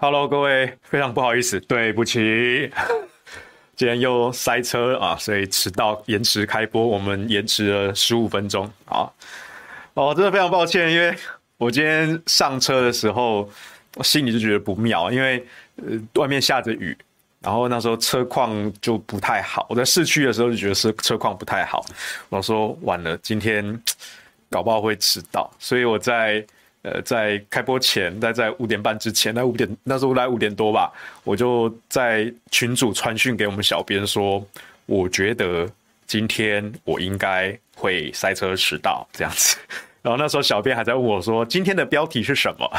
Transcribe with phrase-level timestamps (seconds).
[0.00, 2.70] Hello，各位，非常不好意思，对不起，
[3.74, 9.10] 今天又塞车啊，所以迟到，延迟开播，我们延迟了十五分钟啊。
[9.94, 11.12] 哦，真的非常抱歉，因为
[11.56, 13.50] 我今天上车的时候，
[13.96, 15.44] 我心里就觉得不妙，因为
[15.78, 16.96] 呃外面下着雨，
[17.40, 19.66] 然后那时候车况就不太好。
[19.68, 21.84] 我在市区的时候就觉得是车况不太好，
[22.28, 23.82] 我说晚了，今天
[24.48, 26.46] 搞不好会迟到，所以我在。
[26.90, 30.90] 呃，在开播前，在在五点半之前，那五点那时候来五点多吧，
[31.22, 34.42] 我就在群主传讯给我们小编说，
[34.86, 35.68] 我觉得
[36.06, 39.58] 今天我应该会塞车迟到这样子。
[40.00, 42.70] 然后那时候小编还在问我说，今天的标题是什么？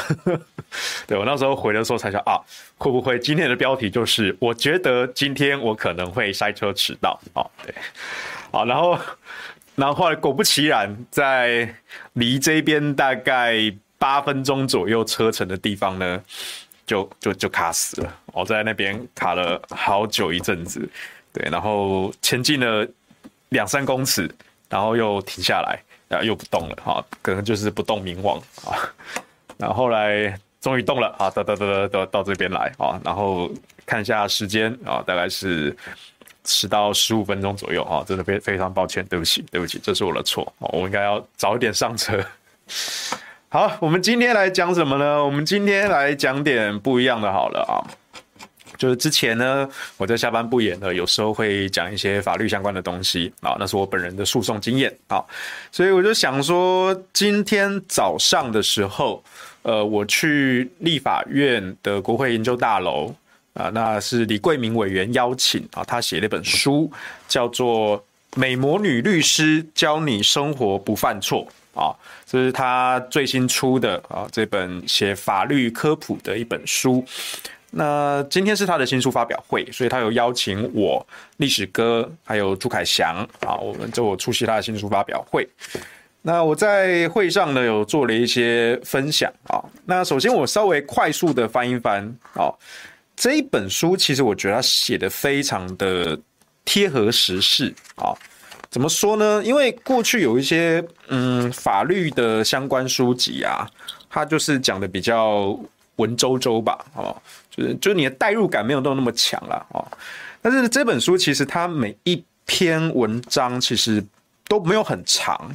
[1.06, 2.40] 对，我那时候回的时候才想啊，
[2.78, 7.20] 会不会今天的标题就是我觉得今天我可能会塞车迟到？
[7.34, 7.76] 哦，对，
[8.52, 8.98] 好，然后
[9.76, 11.76] 然后后来果不其然，在
[12.14, 13.72] 离这边大概。
[14.00, 16.24] 八分钟左右车程的地方呢，
[16.88, 18.16] 就就就卡死了。
[18.28, 20.90] 我在那边卡了好久一阵子，
[21.34, 22.88] 对，然后前进了
[23.50, 24.34] 两三公尺，
[24.70, 25.78] 然后又停下来，
[26.08, 28.74] 然后又不动了，哈，可能就是不动明王啊。
[29.58, 33.52] 然后后来终于动了，啊，哒哒哒哒到这边来啊，然后
[33.86, 35.76] 看一下时间啊，大概是
[36.46, 42.24] 迟到十五分钟左右啊，真的非非常抱歉，对不起，对不起，这是我的错，我应该要早一点上车。
[43.52, 45.26] 好，我们今天来讲什么呢？
[45.26, 47.82] 我们今天来讲点不一样的，好了啊，
[48.78, 55.26] 就是之前呢，我在下班不演的，有时候会讲一些法律相关的东西啊，那是我本人的诉讼经验啊，
[55.72, 59.24] 所以我就想说，今天早上的时候，
[59.64, 63.12] 呃，我去立法院的国会研究大楼
[63.56, 66.92] 啊，那是李贵明委员邀请啊，他写了一本书，
[67.28, 67.98] 叫做
[68.36, 71.44] 《美魔女律师教你生活不犯错》。
[71.74, 77.04] 啊，这是他最新出的啊，这本写法律科普的一本书。
[77.72, 81.06] 那今天是他的新书发表会，所以他有邀请我、
[81.38, 85.48] 历史哥还有朱凯翔啊，我们就我出席他的新书发表会。
[86.22, 89.64] 那我在会上呢，有做了一些分享啊。
[89.86, 92.04] 那首先我稍微快速的翻一翻
[92.34, 92.52] 啊，
[93.16, 96.20] 这一本书其实我觉得他写的非常的
[96.66, 98.18] 贴合时事啊。
[98.70, 99.44] 怎么说呢？
[99.44, 103.68] 因为过去有一些嗯法律的相关书籍啊，
[104.10, 105.60] 它就是讲的比较
[105.96, 107.16] 文绉绉吧，哦，
[107.50, 109.86] 就是就是你的代入感没有到那么强了哦。
[110.42, 114.04] 但是这本书其实它每一篇文章其实
[114.48, 115.52] 都没有很长，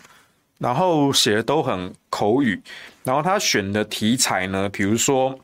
[0.59, 2.61] 然后写的都很口语，
[3.05, 5.39] 然后他选的题材呢，比如说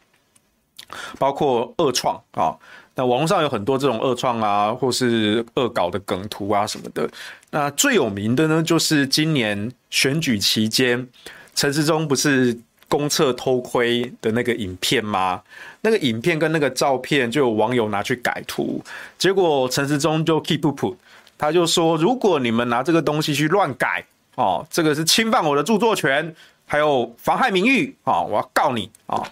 [1.19, 2.55] 包括恶创啊。
[2.97, 7.09] 那网络上有很多这种恶创啊，或是恶搞的梗图啊什么的。
[7.51, 11.09] 那最有名的呢，就是今年选举期间，
[11.55, 12.57] 陈时中不是
[12.89, 15.43] 公厕偷窥的那个影片吗？
[15.81, 18.83] 那个影片跟那个照片，就有网友拿去改图，
[19.19, 20.97] 结果陈时中就 keep up，
[21.37, 24.05] 他就说：如果你们拿这个东西去乱改
[24.37, 26.35] 哦，这个是侵犯我的著作权，
[26.67, 29.23] 还有妨害名誉啊，我要告你啊！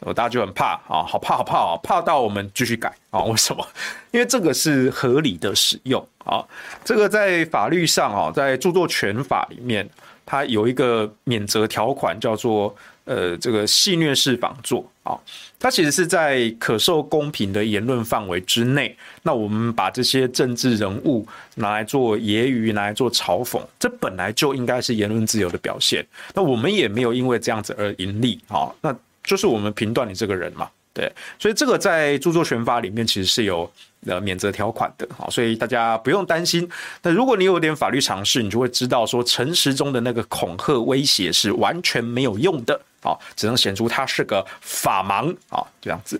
[0.00, 3.22] 我大家就很怕啊，好怕好怕啊，怕到我们继续改啊？
[3.26, 3.66] 为什么？
[4.12, 6.44] 因为这个是合理的使用啊，
[6.84, 9.88] 这个在法律上啊，在著作权法里面，
[10.24, 12.74] 它有一个免责条款，叫做
[13.06, 15.18] 呃这个戏谑式仿作啊，
[15.58, 18.96] 它其实是在可受公平的言论范围之内。
[19.24, 21.26] 那我们把这些政治人物
[21.56, 26.06] 拿来做揶揄，拿来做嘲讽，这本来就应该是言论自由的表现。
[26.34, 28.94] 那我们也没有因为这样子而盈利啊，那。
[29.28, 33.70] 就是我们评断你这个人嘛，对，所以这个在著作权法里面其实是有
[34.06, 36.66] 呃免责条款的，啊，所以大家不用担心。
[37.02, 46.18] 那如果你有点法律常识，你就会知道说诚实中的那个恐吓威胁是完全没有用的，啊，只能显出他是个法盲啊，这样子。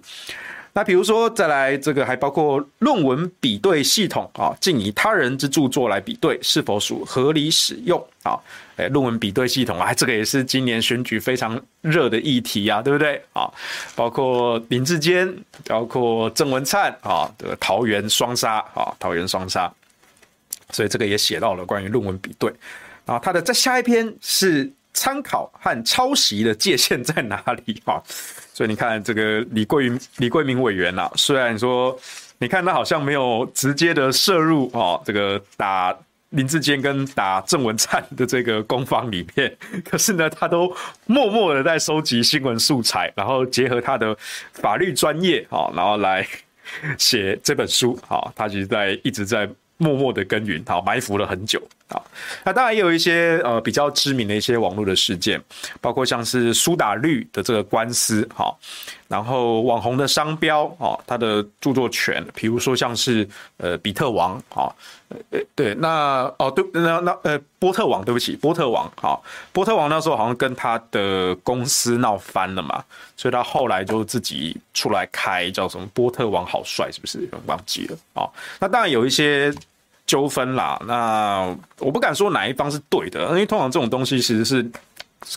[0.79, 8.39] 那比如说，再来这个还包括论文比对系统啊，竟以他人之著作来比对，是否属合理使用啊？
[8.77, 13.51] 哎，论文比对系统啊，这个也是今年选举非常热的议题啊，对不对啊？
[13.97, 15.29] 包括林志坚，
[15.67, 19.69] 包括郑文灿啊，这个桃园双杀啊，桃园双杀，
[20.71, 22.55] 所以这个也写到了关于论文比对
[23.05, 23.19] 啊。
[23.19, 28.03] 他的再下一篇是参考和抄袭的界限在哪里啊？
[28.53, 31.97] 所以你看，这个李贵李桂明委员啊，虽然说
[32.39, 35.97] 你看他好像没有直接的涉入哦，这个打
[36.31, 39.57] 林志坚跟打郑文灿的这个攻防里面，
[39.89, 40.75] 可是呢，他都
[41.07, 44.17] 默默的在收集新闻素材，然后结合他的
[44.55, 46.27] 法律专业啊，然后来
[46.99, 52.03] 写这本书啊，他其实在一直在默默的耕耘，好埋伏了很久啊，
[52.45, 55.43] 那当然也有一些呃比较知名的一些网络的事件，
[55.81, 58.55] 包括像是苏打绿的这个官司，哈，
[59.09, 63.27] 然后网红的商标，哦，他的著作权，比如说像是
[63.57, 64.71] 呃比特王，哈，
[65.09, 69.19] 呃对，那哦对，那那呃波特王，对不起，波特王，哈，
[69.53, 72.85] 波特王那时候好像跟他的公司闹翻了嘛，
[73.17, 77.27] 所以他后来就自己出来开叫什么波特王好帅，是不是？
[77.47, 78.29] 忘记了，啊，
[78.61, 79.51] 那当然有一些。
[80.09, 84.67] 纠纷啦，那我不敢说哪一方是对的，因为通常这种东西其实是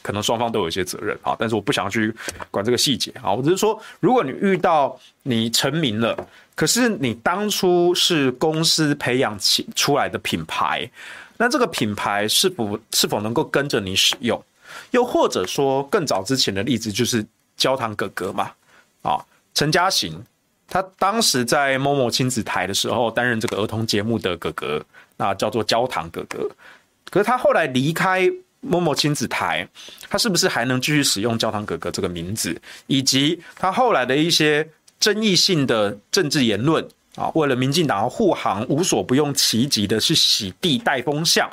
[0.02, 2.16] 可能双方都有一些责任啊，但是我不想去
[2.50, 6.18] 管这个细节啊，我只是说，如果你遇到你成名了，
[6.56, 10.90] 可是你当初是公司培养起出来的品牌，
[11.36, 14.42] 那这个品牌是否是否能够跟着你使用？
[14.92, 17.26] 又或者说更早之前的例子就是
[17.58, 18.50] 焦糖哥哥嘛，
[19.02, 19.20] 啊，
[19.54, 20.24] 陈嘉行。
[20.72, 24.82] 他当时在某某亲子台的时候担任这个儿童节目的哥哥，
[25.18, 26.50] 那叫做焦糖哥哥。
[27.10, 28.26] 可是他后来离开
[28.62, 29.68] 某某亲子台，
[30.10, 32.60] 他是不是还能继续使用焦糖哥哥这个名字？
[32.88, 34.66] 以及他后来的一些
[34.98, 41.50] 争议性的政治言论啊，为了民进党护航，无所不用其极的去洗地带风向。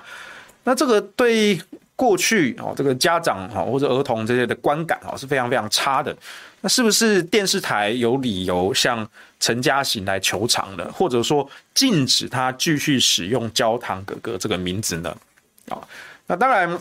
[0.63, 1.61] 那这个对
[1.99, 6.17] 过去哦，这个家长哈或者儿童这些的观感啊是非常非常差的。
[6.61, 9.05] 那是不是电视台有理由向
[9.41, 10.89] 陈嘉行来求偿呢？
[10.93, 15.17] 或者说禁止他继续使用“焦糖哥哥”这个名字呢？
[15.71, 15.79] 啊，
[16.29, 16.79] 那当然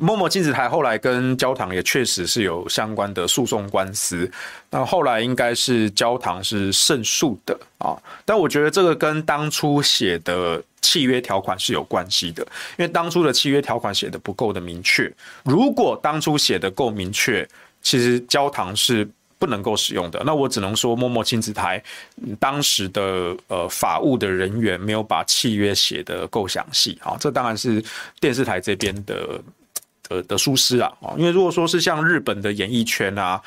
[0.00, 4.30] ，MOMO 亲子台后来跟焦糖也确实是有相关的诉讼官司。
[4.70, 7.96] 那后来应该是焦糖是胜诉的啊。
[8.24, 12.42] 但我觉得这个跟当初写的契约条款是有关系的，
[12.78, 15.12] 因为当初的契约条款写的不够的明确。
[15.44, 17.46] 如果当初写的够明确，
[17.82, 21.82] 其实焦糖是不能够使用的，那我只能说默默亲子台
[22.38, 27.82] 当时的呃法务的人员没有把契约写得够详细啊，这当然是
[28.20, 29.40] 电视台这边的
[30.08, 33.40] 的的疏失啊啊，因为如果说是像日本的演艺圈啊，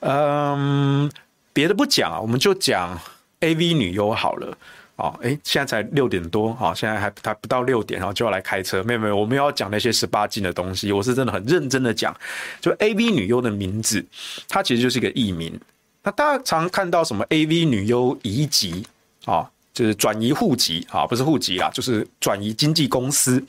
[0.00, 1.10] 嗯，
[1.52, 2.98] 别的不讲啊，我们就讲
[3.40, 4.56] AV 女优好了。
[4.96, 8.80] 哦，哎，现在才六点多，好，现在还还不到六点，然后就要来开车。
[8.84, 12.16] 没有没有，我们要讲那些十八禁的东西，我是真的很认真的讲。
[12.60, 14.04] 就 AV 女优的名字，
[14.48, 15.58] 它其实就是一个艺名。
[16.04, 18.86] 那大家常看到什么 AV 女优移籍
[19.24, 23.44] 啊，就是转移户籍啊，不是户籍啦，就是转移经纪公司。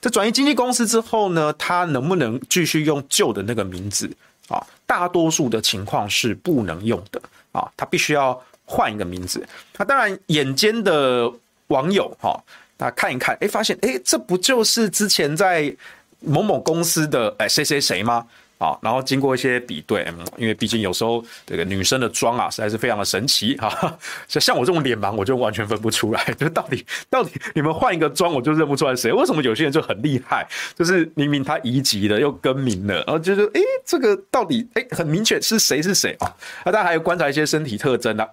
[0.00, 4.10] 这转移经纪公司之后呢，它能不能继续用旧的那个名字
[4.48, 4.60] 啊？
[4.84, 7.22] 大多数的情况是不能用的
[7.52, 8.42] 啊，它必须要。
[8.70, 9.42] 换一个名字，
[9.78, 11.32] 那当然，眼尖的
[11.68, 12.38] 网友哈，
[12.76, 15.74] 那看一看，哎，发现哎，这不就是之前在
[16.20, 18.26] 某某公司的哎谁谁谁吗？
[18.58, 20.06] 啊，然后经过一些比对，
[20.36, 23.96] 因为毕竟有时候这个女生的妆啊，实在是非常的神奇哈。
[24.26, 29.12] 像像我这种脸盲，我就完全分不出来，就到底到底你们换一个妆，我就认不出来谁。
[29.12, 30.46] 为什么有些人就很厉害，
[30.76, 36.34] 就是明明他移籍了又更名了，然后就是哎，这个到底哎很明确是谁是谁啊？
[36.64, 38.28] 那大家还有观察一些身体特征啊。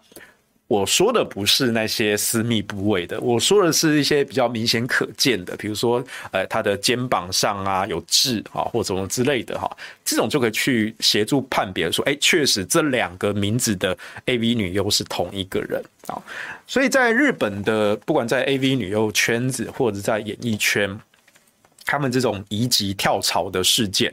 [0.68, 9.70] 我说的不是那些私密部位的，我说的是一些比较明显可见的，比如说，呃，他的肩膀上啊有痣啊，或者什么之类的哈，
[10.04, 13.96] 这种就可以去协助判别说，哎，确实这两个名字的
[14.26, 16.18] AV 女优是同一个人啊。
[16.66, 21.00] 所以在日本的，不管在 AV 女优圈子或者在演艺圈。
[21.86, 24.12] 他们这种移籍跳槽的事件，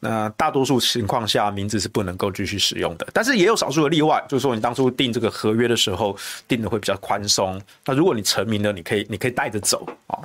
[0.00, 6.16] 那大多数情况下名字是不能够继续使用的，但是也有少数的例外，就是说你当初订这个合约的时候
[6.48, 7.60] 订的会比较宽松。
[7.84, 10.18] 那如果你成名了，你可以你可以带着走啊。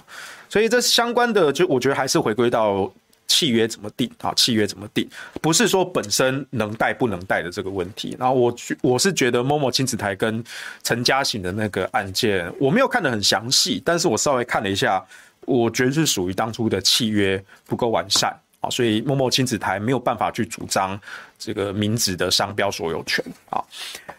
[0.47, 2.89] 所以这相关的，就我觉得还是回归到
[3.27, 5.05] 契约怎么订啊，契约怎么订，
[5.41, 8.15] 不是说本身能带不能带的这个问题。
[8.17, 10.41] 然后我我是觉得 MOMO 亲子台跟
[10.81, 15.05] 陈嘉行的那个案件，我没有看得很详细，但是我稍微看了一下。
[15.45, 20.99] 我觉得是属于当初的契约不够完善啊，所以默默亲子台没有办法去主张
[21.37, 23.63] 这个名字的商标所有权啊。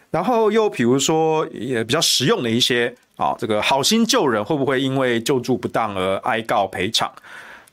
[0.09, 7.11] 然后又比如说也比较实用的一些啊，这个好心救人会不会因为救助不当而哀告赔偿？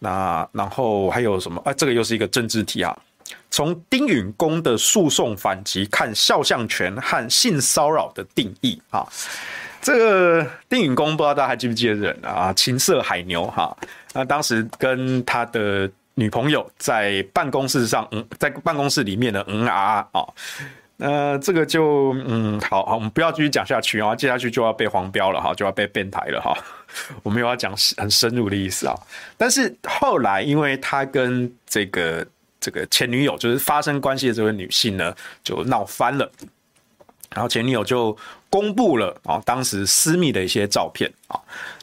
[0.01, 1.63] 那然后还有什么？
[1.65, 2.97] 啊，这个又是一个政治题啊。
[3.51, 9.07] 从丁允恭的诉讼反击看肖像权和性骚扰的定义啊。
[9.85, 12.51] 这个丁允恭不知道大家还记不记得人啊？
[12.55, 13.77] 情色海牛哈，
[14.15, 20.25] 那当时跟他的女朋友在办公室上，嗯，在办公室里面的嗯啊啊，
[20.97, 26.57] 那这个就嗯，好好，我们不要继续讲下去啊，接下去就要被黄标了哈，就要被变态了哈。
[27.23, 28.95] 我们又要讲很深入的意思啊，
[29.37, 32.27] 但是后来因为他跟这个
[32.59, 36.33] 这个前女友就是发生关系的这位女性呢，就闹翻了。
[37.35, 38.17] 然后前女友就
[38.55, 41.35] 公布了啊，当时私密的一些照片啊。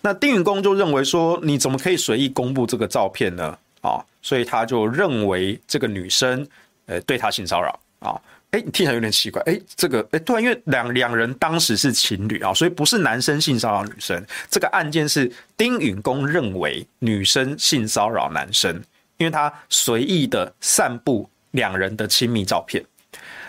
[0.02, 3.58] 那丁允恭就认为说，你怎么可以随意公布这个照片呢？
[3.82, 6.48] 啊，所以他就认为这个女生
[6.86, 8.16] 呃对他性骚扰啊。
[8.52, 9.42] 哎，你听起来有点奇怪。
[9.48, 14.26] 哎，这个哎，对，因为两两人当时是情侣啊，所以不是男生性骚扰女生。
[14.50, 18.82] 这个案件是丁允恭认为女生性骚扰男生，
[19.18, 22.82] 因为他随意的散布两人的亲密照片。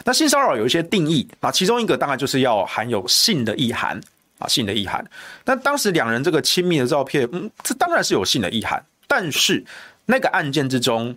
[0.04, 4.00] 那性骚扰有一些定义啊，其中一个当然就是要含有性的意涵
[4.38, 5.04] 啊，性的意涵。
[5.44, 8.84] 那当时两人这个亲密的照片，嗯，这当然是有性的意涵。
[9.06, 9.64] 但是
[10.06, 11.16] 那个案件之中，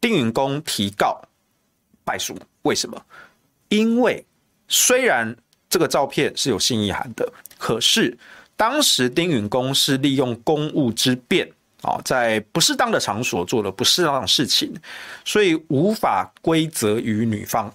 [0.00, 1.20] 丁允恭提告
[2.04, 3.02] 败诉，为什么？
[3.70, 4.24] 因为
[4.68, 5.34] 虽然
[5.68, 8.16] 这个照片是有性意涵的，可是
[8.56, 11.50] 当时丁允恭是利用公务之便
[11.82, 14.72] 啊，在不适当的场所做了不适当的事情，
[15.24, 17.74] 所以无法归责于女方。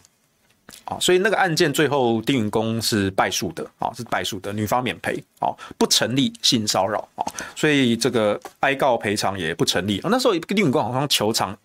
[0.89, 7.22] 啊，所以那个案件最后丁允恭是败诉的啊，是败诉的，女方免赔啊，不成立性骚扰啊，
[7.55, 10.01] 所以这个哀告赔偿也不成立。
[10.03, 11.55] 那时候丁允恭好像求偿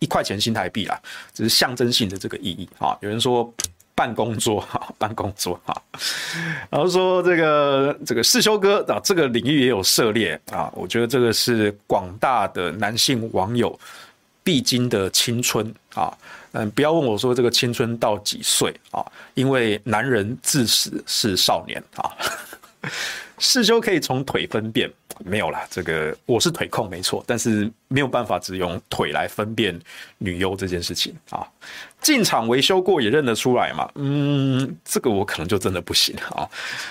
[0.00, 1.00] 一块钱新台币啦，
[1.32, 2.94] 只是象征性的这个意义啊。
[3.00, 3.50] 有人说
[3.94, 5.82] 办公桌哈，办公桌哈，
[6.68, 13.78] 然后说这个这个世修哥啊，这个领域也有涉猎啊，我觉得这个是广大的男性网友
[14.42, 16.12] 必经的青春啊。
[16.54, 19.04] 嗯，不要问我说这个青春到几岁啊？
[19.34, 22.10] 因为男人自始是少年啊。
[23.38, 24.88] 世修可以从腿分辨，
[25.24, 29.78] 没有啦，这个我是腿控没错，但是没有办法只用腿来分辨
[30.18, 31.44] 女优这件事情啊。
[32.00, 33.90] 进场维修过也认得出来嘛？
[33.96, 36.48] 嗯，这个我可能就真的不行啊，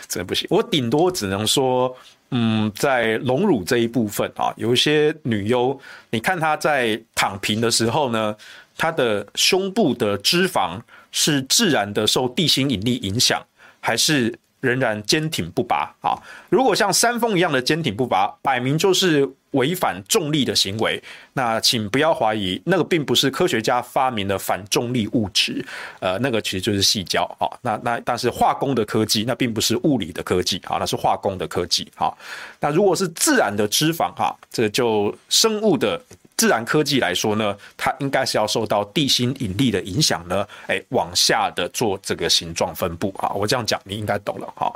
[0.10, 0.46] 真的不行。
[0.50, 1.96] 我顶多只能说，
[2.32, 5.80] 嗯，在隆乳这一部分啊，有一些女优，
[6.10, 8.36] 你看她在躺平的时候呢。
[8.78, 10.80] 它的胸部的脂肪
[11.12, 13.42] 是自然的受地心引力影响，
[13.80, 16.18] 还是仍然坚挺不拔啊？
[16.50, 21.02] 如果像山峰一样的坚挺不拔，摆明就是违反重力的行为。
[21.34, 25.64] 那请不要怀疑，那个并不是科学家发明的反重力物质，
[26.00, 27.46] 呃，那个其实就是矽胶啊。
[27.62, 32.12] 那那但是化工的科技，那并不是物理的科技啊，那是化工的科技啊。
[32.60, 36.02] 那如果是自然的脂肪哈，这就生物的。
[36.44, 43.30] 自然科技来说呢，它应该是要受到地心引力的影响呢，哎，往下的做这个形状分布啊。
[43.30, 44.70] 我这样讲你应该懂了哈。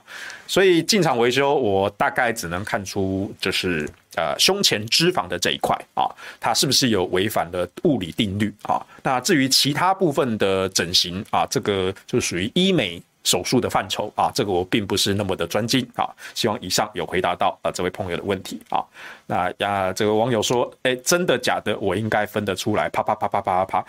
[0.47, 6.07] 所以进场维修，我大概只能看出就是呃胸前脂肪的这一块啊，
[6.39, 8.81] 它是不是有违反了物理定律啊？
[9.03, 13.03] 那至于其他部分的整形啊，这个就属于医美。
[13.27, 16.07] 手术的范畴啊，这个我并不是那么的专精啊。
[16.33, 18.79] 希望以上有回答到啊这位朋友的问题啊。
[19.25, 21.77] 那呀，这个网友说，哎，真的假的？
[21.79, 22.87] 我应该分得出来。
[22.87, 23.85] 啪啪啪啪啪啪啪。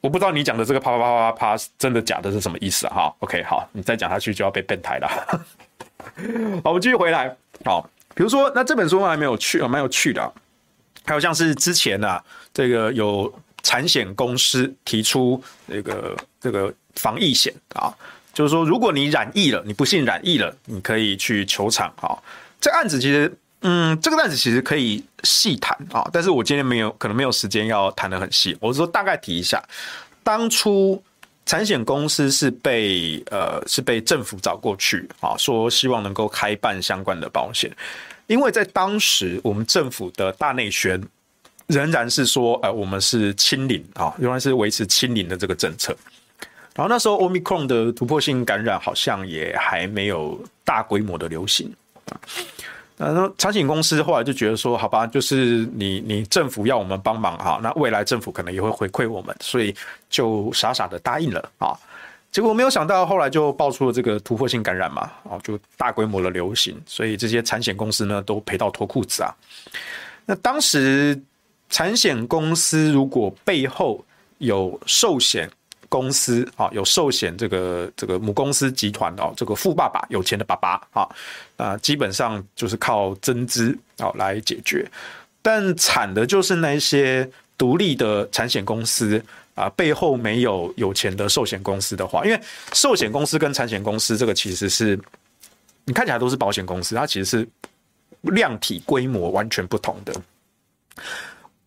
[0.00, 5.08] 我不知道你讲的这个啪啪啪啪啪真的假的是什么意思哈？OK，好，你再讲下去就要被变态了。
[6.64, 7.32] 好，我们继续回来。
[7.64, 10.32] 好，比如说，那这本书还没有趣啊，蛮有趣的。
[11.04, 12.20] 还有像是之前、啊，
[12.52, 13.32] 这个有
[13.62, 16.74] 产险公司提出那个这个。
[16.96, 17.92] 防疫险啊，
[18.32, 22.16] 就是说，如果你染疫了，你不幸染疫了，你可以去球场啊。
[22.60, 23.32] 这案子其实，
[23.62, 28.56] 嗯，这个案子其实可以细谈啊，但是我今天没有，可能没有时间要谈得很细。
[28.60, 29.62] 我是说大概提一下，
[30.22, 31.02] 当初
[31.44, 37.70] 产险公司是被呃是被政府找过去啊，说希望能够开办相关的保险，
[38.28, 41.02] 因为在当时我们政府的大内宣
[41.66, 45.96] 仍然是说，呃，我们是清零啊，仍然是维持清零的这个政策。
[46.74, 51.70] 然后那时候，Omicron 的突破性感染好像也还没有大规模的流行
[52.06, 52.16] 啊。
[52.96, 59.74] 然后产险公司后来就觉得说，好吧，就是你你政府要我们帮忙哈，那未来政府可能也会回馈我们，所以
[60.08, 61.76] 就傻傻的答应了啊。
[62.30, 69.34] 结果没有想到后来就爆出了这个突破性感染嘛，啊，就大规模的流行，所以这些产险公司呢都赔到脱裤子啊。
[70.24, 71.20] 那当时
[71.68, 74.02] 产险公司如果背后
[74.38, 75.50] 有寿险，
[75.92, 81.06] 公司啊，有寿险这个这个母公司集团哦，这个富爸爸有钱的爸爸啊，
[81.58, 84.90] 啊，基本上就是靠增资啊来解决。
[85.42, 89.22] 但惨的就是那些独立的产险公司
[89.54, 92.40] 啊，背后没有有钱的寿险公司的话，因为
[92.72, 94.98] 寿险公司跟产险公司这个其实是
[95.84, 97.48] 你看起来都是保险公司，它其实是
[98.22, 100.14] 量体规模完全不同的。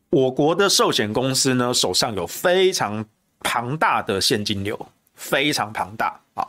[0.10, 3.06] 我国的寿险公司呢，手上有非常
[3.48, 4.76] 庞大的现金流，
[5.14, 6.46] 非常庞大啊！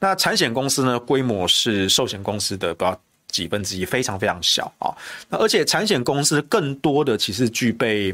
[0.00, 4.90] 那产险公司呢，规模是寿险公司的不到几分之一，非常非常小啊！
[5.28, 8.12] 那而且产险公司更多的其实具备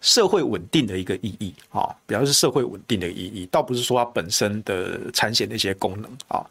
[0.00, 6.46] 社会稳定的一个意义啊，比较是社会稳定的意义，倒不是说它本身的产险的一些功能啊。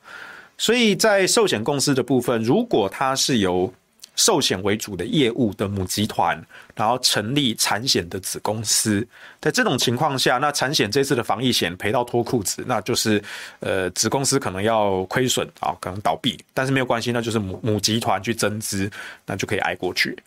[0.57, 3.73] 所以在寿险公司的部分，如果它是由
[4.15, 6.39] 寿险为主的业务的母集团，
[6.75, 9.07] 然后成立产险的子公司，
[9.39, 13.23] 在这种情况下，那产险这次的防疫险赔到脱裤子，那就是
[13.61, 18.91] 呃子公司可能要亏损啊，可能倒闭，但是没有关系，那就是母母集团去增资，
[19.25, 20.17] 那就可以挨过去。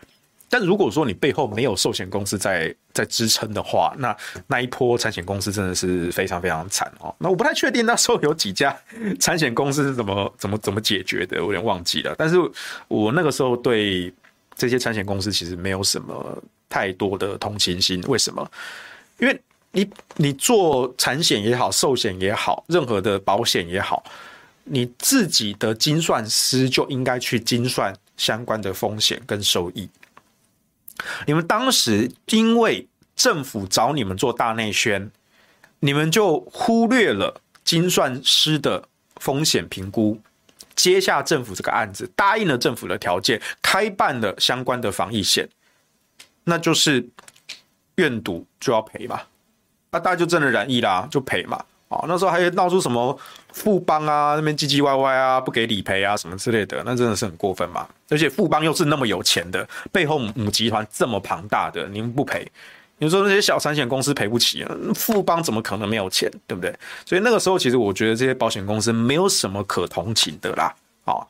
[0.57, 4.15] 但如果说你背后没有寿险公司在在支撑的话，那
[4.47, 7.13] 那一波产险公司真的是非常非常惨哦。
[7.19, 8.73] 那我不太确定那时候有几家
[9.19, 12.15] 产险公司是怎么 怎么怎么解决的，我有点忘记了。
[12.17, 12.37] 但是
[12.87, 14.13] 我那个时候对
[14.55, 18.01] 这些产险公司其实没有什么太多的同情心。
[18.07, 18.49] 为什么？
[19.19, 19.37] 因为
[19.73, 19.85] 你
[20.15, 24.01] 你做产险也好，寿险也好，任何的保险也好，
[24.63, 29.89] 你自己的精算师就应该去精算相关的风险跟收益。
[31.25, 35.11] 你们当时因为政府找你们做大内宣，
[35.79, 38.87] 你们就忽略了精算师的
[39.17, 40.19] 风险评估，
[40.75, 45.47] 接下政府这个案子，答应了政府的条件，开办了相关的防疫险，
[46.43, 47.07] 那就是
[47.95, 49.21] 愿赌就要赔嘛，
[49.91, 51.63] 那大家就真的染疫啦，就赔嘛。
[51.87, 53.15] 哦，那时候还闹出什么
[53.53, 57.87] 富邦啊，那边唧唧歪歪啊，不给理赔啊，什么之类的，那真的是很过分嘛。
[58.09, 62.45] 而且富邦又是那么有钱的，背后母集团这么庞大的，您不赔，
[62.97, 66.73] 你说那些小产险公司赔不起啊，富邦怎么可能没有钱，对不对？
[67.05, 70.73] 所以那个时候，其实我觉得这些保险公司没有什么可同情的啦。
[71.05, 71.21] 啊，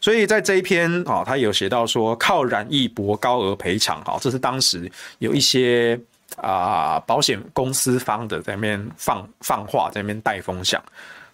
[0.00, 6.00] 所以在这一篇啊，他有写到说，靠染疫博高额赔偿，哈，这是当时有一些。
[6.36, 10.82] 啊，保险公司方的在那边放放话，在那边带风向，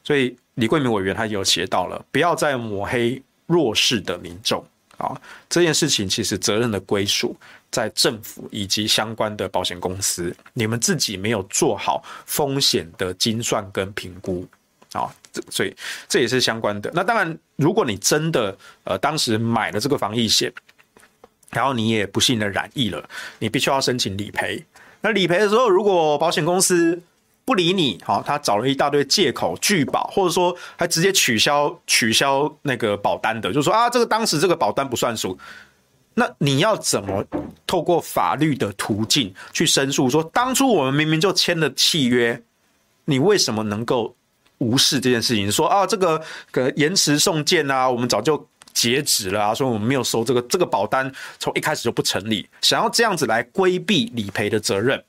[0.02, 4.64] 所以李贵明委员他有写到了，不要再抹黑弱势的民众
[4.96, 5.18] 啊。
[5.48, 7.37] 这件事情其实责任的归属
[7.70, 14.46] 在政府以及相关的保险公司，你们自己没有做好风险的精算跟评估
[14.92, 15.74] 啊，这所以
[16.08, 16.90] 这也是相关的。
[16.92, 20.52] 那当然，如果你真的呃当时买了这个防疫险，
[21.50, 23.08] 然后你也不幸的染疫了，
[23.38, 24.62] 你必须要申请理赔。
[25.00, 27.00] 那理赔的时候，如果保险公司
[27.44, 35.38] 不理你，好，他找了一大堆借口拒保，或者说还直接取消取消那个保单的，就说啊，这个当时这个保单不算数。
[36.14, 37.24] 那你要怎么
[37.66, 40.11] 透过法律的途径去申诉？
[40.11, 42.42] 说当初我们明明就签了契约，
[43.04, 44.14] 你为什么能够
[44.58, 45.50] 无视这件事情？
[45.50, 48.46] 说啊，这个可延迟送件啊，我们早就。
[48.72, 49.54] 截止了啊！
[49.54, 52.48] 所以我们没有收这个这个保单，从一开始就不成立。
[52.62, 55.02] 想要这样子来规避理赔的责任，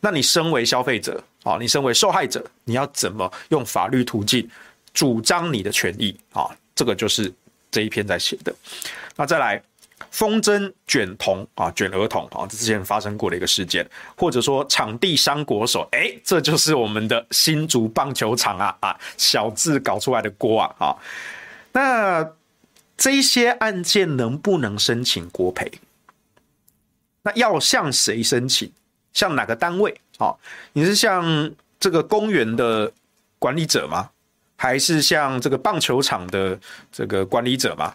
[0.00, 4.48] 那你身为消费者啊，你身为受害者，你要怎么用法律途径
[4.94, 6.48] 主张你的权益啊？
[6.74, 7.30] 这个就是
[7.70, 8.54] 这一篇在写的。
[9.14, 9.62] 那再来，
[10.10, 13.86] 风筝卷童啊，卷儿童啊，这之前发生过的一个事件，
[14.16, 20.96] 或者说场地伤国手，哎，这就是我们的新竹棒球场啊啊，小智搞出来的锅啊啊，
[21.72, 22.26] 那。
[23.02, 25.68] 这些案件能不能申请国赔？
[27.22, 28.70] 那要向谁申请？
[29.12, 30.00] 向哪个单位？
[30.18, 30.38] 好，
[30.72, 32.92] 你是向这个公园的
[33.40, 34.08] 管理者吗？
[34.54, 36.56] 还是向这个棒球场的
[36.92, 37.92] 这个管理者吗？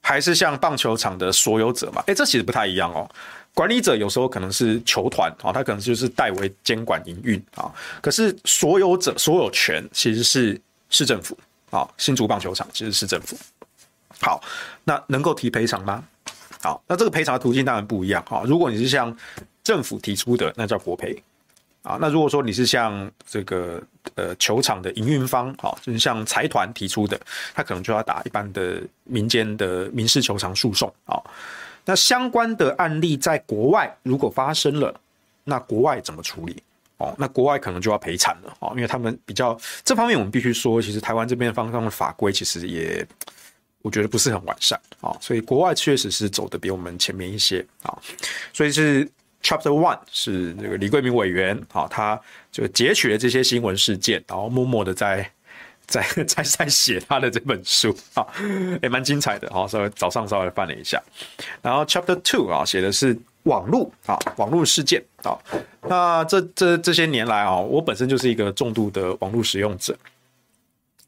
[0.00, 2.00] 还是向棒球场的所有者吗？
[2.06, 3.10] 哎，这其实不太一样哦。
[3.54, 7.74] 管理者有时候可能是球团啊，他可能就是代为监管营运啊。
[8.00, 11.36] 可是所有者所有权其实是市政府
[11.70, 13.36] 啊，新竹棒球场其实是市政府。
[14.20, 14.42] 好，
[14.84, 16.04] 那能够提赔偿吗？
[16.60, 18.42] 好，那这个赔偿途径当然不一样哈。
[18.44, 19.16] 如果你是向
[19.62, 21.16] 政府提出的，那叫国赔
[21.82, 21.96] 啊。
[22.00, 23.80] 那如果说你是向这个
[24.16, 27.20] 呃球场的营运方，好，就是向财团提出的，
[27.54, 31.22] 他可能就要打一般的民间的民事求偿诉讼啊。
[31.84, 35.00] 那相关的案例在国外如果发生了，
[35.44, 36.60] 那国外怎么处理？
[36.96, 43.06] 哦，那国外可能就要赔偿了啊，因为他们比较这方面，我们必须说，其实台湾这边方向的法规其实也。
[43.88, 47.98] 我觉得不是很完善啊，所以国外确实是走得比我们前面一些啊，
[48.52, 49.08] 所以是
[49.42, 52.20] Chapter One 是那个李桂明委员啊，他
[52.52, 55.26] 就截取了这些新闻事件，然后默默的在
[55.86, 58.26] 在在在写他的这本书啊，
[58.82, 61.02] 也蛮精彩的啊，稍微早上稍微翻了一下，
[61.62, 65.32] 然后 Chapter Two 啊写的是网络啊网络事件啊，
[65.88, 69.96] 那这这这些年来啊，我本身就是一个重度的网络使用者。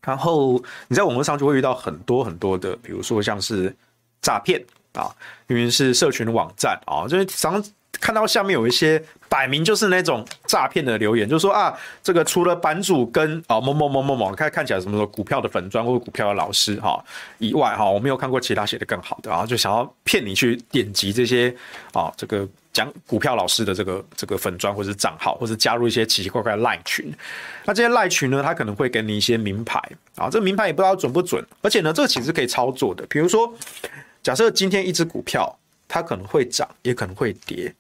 [0.05, 3.75] 然后你在网络上就会遇到很多很多的，比如说像是
[4.23, 5.11] 诈骗啊，
[5.47, 17.05] 因为是社群网站啊，就是常看到下面有一些摆明就是那种诈骗的留言，就是说啊，这个除了版主跟啊某某某某某看看起来什么什么股票的粉专或者股票的老师哈
[17.39, 21.55] 以外哈，我没有看过其他写的更好的，然后就想要骗你去点击这些
[21.93, 27.13] 啊这个讲股票老师的这个这个粉砖或者是账号，或者加入一些奇奇怪怪的赖群。
[27.65, 29.81] 那这些赖群呢，他可能会给你一些名牌
[30.15, 33.05] 啊，这个明牌也不知道准不准，而且呢，这个其实可以操作的。
[33.07, 33.53] 比如说，
[34.23, 35.53] 假设今天一只股票，
[35.89, 37.75] 它可能会涨，也可能会跌。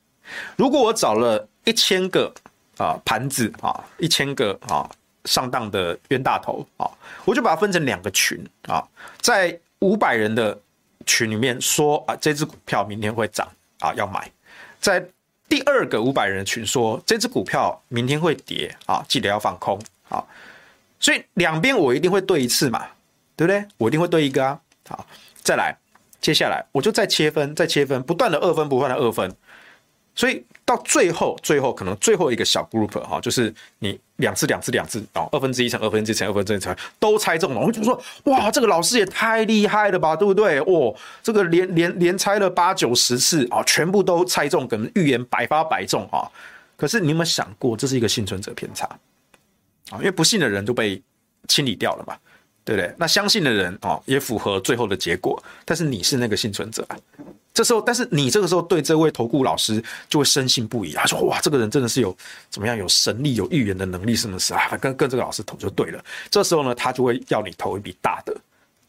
[0.56, 2.32] 如果我找了一千个
[2.76, 4.90] 啊盘子啊，一千个啊
[5.24, 6.90] 上当的冤大头啊，
[7.24, 8.82] 我就把它分成两个群啊，
[9.20, 10.58] 在五百人的
[11.06, 13.48] 群里面说啊，这只股票明天会涨
[13.78, 14.30] 啊，要买。
[14.80, 15.04] 在
[15.48, 20.24] 第二个五百人群说，这只股票明天会跌啊，记得要放空啊。
[20.98, 22.86] 所以两边我一定会对一次嘛，
[23.36, 23.64] 对不对？
[23.76, 24.60] 我一定会对一个啊。
[24.88, 25.06] 好，
[25.42, 25.76] 再来，
[26.20, 29.34] 接下来我就再切分，再切分，不断的二分，不断的二分。
[30.14, 40.58] 所以到最后，最后可能最后一个小 group 哈，就是你两次、两次、两次哦，二分之一乘二分之一乘二分之一乘都猜中了，我们就说哇，这个老师也太厉害了吧，对不对？
[40.60, 46.30] 哦，这个连连连猜了八九十次啊，全部都猜中，可能预言百发百中啊。
[46.76, 48.86] 可是你有没有想过，这是一个幸存者偏差
[49.90, 49.98] 啊？
[49.98, 51.02] 因为不幸的人都被
[51.48, 52.16] 清理掉了嘛。
[52.64, 52.94] 对不对？
[52.98, 55.42] 那相信的人哦，也符合最后的结果。
[55.64, 56.86] 但是你是那个幸存者，
[57.52, 60.92] 这时候，但是你这个时候对这位投顾老师就会深信不疑。
[60.92, 62.16] 他说：“哇，这个人真的是有
[62.48, 64.76] 怎么样，有神力、有预言的能力，是不是啊？
[64.80, 68.36] 跟跟这个老师投就对了。”这时候呢，他就会要你投一笔大的。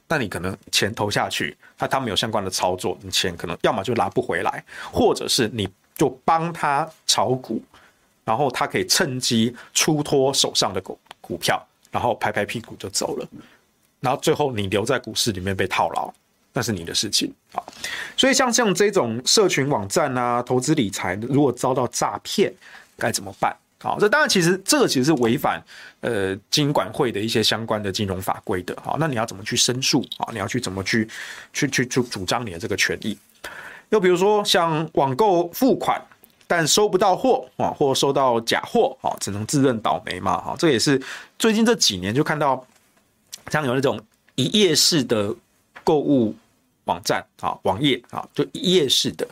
[0.07, 7.63] 那你可能钱投下去，他他没有相关的操作，你钱可能要么就拿不回来，或者是你就帮他炒股，
[8.25, 13.27] 然后他可以趁机出脱手上的股股票，然后拍拍屁股就走了。
[14.01, 16.11] 然后最后你留在股市里面被套牢，
[16.53, 17.61] 那是你的事情啊。
[18.17, 22.51] 所以像像这种社群网站啊，投资理财，如果遭到诈骗，
[22.97, 23.55] 该怎么办？
[23.79, 25.63] 好，这当然其实这个其实是违反
[26.01, 28.75] 呃金管会的一些相关的金融法规的。
[28.83, 30.29] 好，那你要怎么去申诉啊？
[30.31, 31.07] 你要去怎么去
[31.53, 33.15] 去去主主张你的这个权益？
[33.89, 36.01] 又比如说像网购付款
[36.47, 40.41] 但收不到货啊，或收到假货啊，只能自认倒霉嘛。
[40.41, 40.99] 哈，这也是
[41.37, 42.65] 最近这几年就看到。
[43.49, 43.99] 像有那种
[44.35, 45.33] 一页式的
[45.83, 46.35] 购物
[46.85, 49.27] 网站啊，网页啊，就一页式的。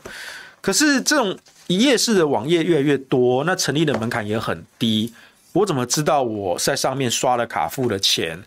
[0.61, 5.13] 可是这种一页式的网页越来越多，那成立的门槛也很低。
[5.53, 8.41] 我怎么知道我在上面刷了卡付了钱，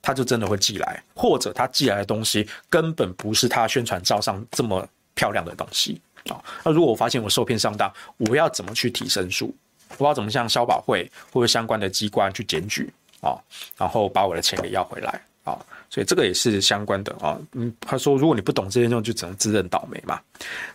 [0.00, 1.02] 他就真的会寄来？
[1.14, 6.40] 或者他寄来的东西根本不是他宣传照上这么漂亮的东西啊？
[6.64, 9.54] 那如果我发现我受骗上当，我要怎么去提申诉？
[9.98, 12.90] 我要怎么向消保会或者相关的机关去检举？
[13.20, 13.38] 啊，
[13.76, 15.58] 然后把我的钱给要回来啊，
[15.90, 17.38] 所以这个也是相关的啊。
[17.52, 20.20] 嗯，他说如果你不懂这些，就只能自认倒霉嘛。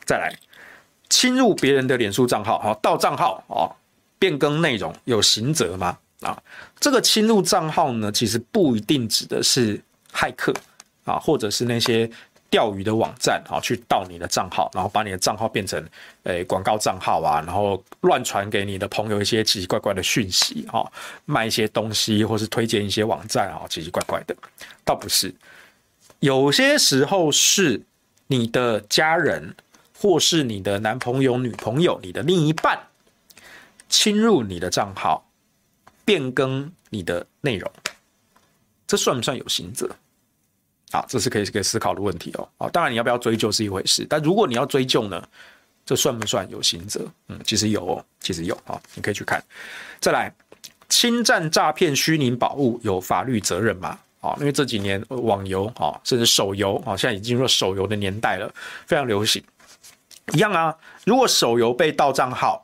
[0.06, 0.34] 再来，
[1.10, 3.70] 侵入别人的脸书账号啊，盗账号啊，
[4.20, 5.98] 变更内容有刑责吗？
[6.22, 6.42] 啊，
[6.80, 9.80] 这个侵入账号呢，其实不一定指的是
[10.12, 10.54] 骇客
[11.06, 12.10] 啊，或者是那些。
[12.54, 15.84] 钓鱼的网站啊，去盗你的账号，然后把你的账号变成
[16.22, 20.86] 诶广告账号啊，然后乱传给你的朋友一些奇奇怪怪的讯息啊，
[21.26, 24.36] 卖一些东西或是推荐一些网站啊，奇奇怪怪的，
[24.86, 25.34] 倒不是。
[26.20, 27.82] 有些时候是
[28.28, 29.56] 你的家人
[29.98, 32.80] 或是你的男朋友、女朋友、你的另一半
[33.90, 35.28] 侵入你的账号，
[36.06, 37.72] 变更你的内容，
[38.86, 39.90] 这算不算有刑责？
[40.94, 42.48] 啊，这是可以可以思考的问题哦。
[42.58, 45.28] 啊，当然你要不要追究是一回事，但如果你要追究呢，
[45.84, 47.04] 这算不算有刑责？
[47.30, 49.44] 嗯，其实有哦，其实有啊，你可以去看。
[50.00, 50.32] 再来，
[50.90, 53.98] 侵占诈骗虚拟宝物有法律责任吗？
[54.22, 58.54] 啊，因为这几年网游啊，甚至手游啊，现在已经进入手游的年代了，
[58.86, 59.44] 非常流行。
[60.34, 60.76] 一样啊，
[61.06, 62.64] 如果手游被盗账号，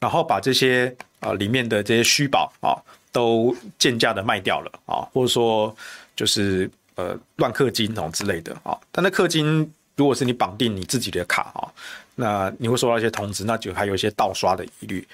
[0.00, 2.72] 然后把这些啊里面的这些虚宝啊
[3.12, 5.76] 都贱价的卖掉了啊，或者说
[6.16, 6.70] 就是。
[6.96, 11.68] 呃，乱氪金哦之类的啊，但那氪金如果是你绑定你自己的卡啊，
[12.14, 15.06] 那你会收到一些通知，那就还有一些盗刷的疑虑。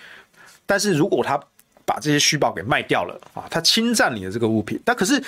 [0.64, 1.36] 但是如果他
[1.84, 5.20] 把这些虚宝给卖掉了啊，他侵占你的这个物品，但可是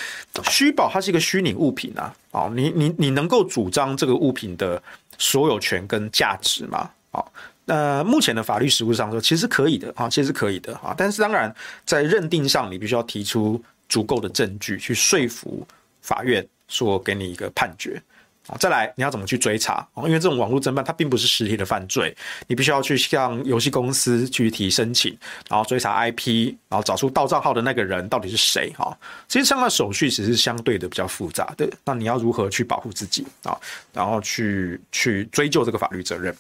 [0.45, 4.81] 虚宝它是一个虚拟物品啊，啊，你你你能够主张这个物品的
[5.19, 6.89] 所有权跟价值吗？
[7.11, 7.25] 啊，
[7.65, 11.53] 那目前的法律实务上说，其实可以的啊，其实可以的啊，但是当然
[11.85, 15.67] 在认定上，你必须要提出足够的证据去说服。
[16.05, 18.01] 法院说给你一个判决
[18.47, 20.05] 啊，再来你要怎么去追查啊？
[20.05, 22.15] 因为这种网络侦办它并不是实体的犯罪，
[22.47, 25.17] 你必须要去向游戏公司去提申请，
[25.49, 28.95] 然后追查 IP，然后找出盗账号的那个人到底是谁哈。
[29.29, 33.59] 其实上的手续其实是相对的比较复杂的，那你要如何去保护自己啊？
[33.95, 36.37] 然后去去追究这个法律责任。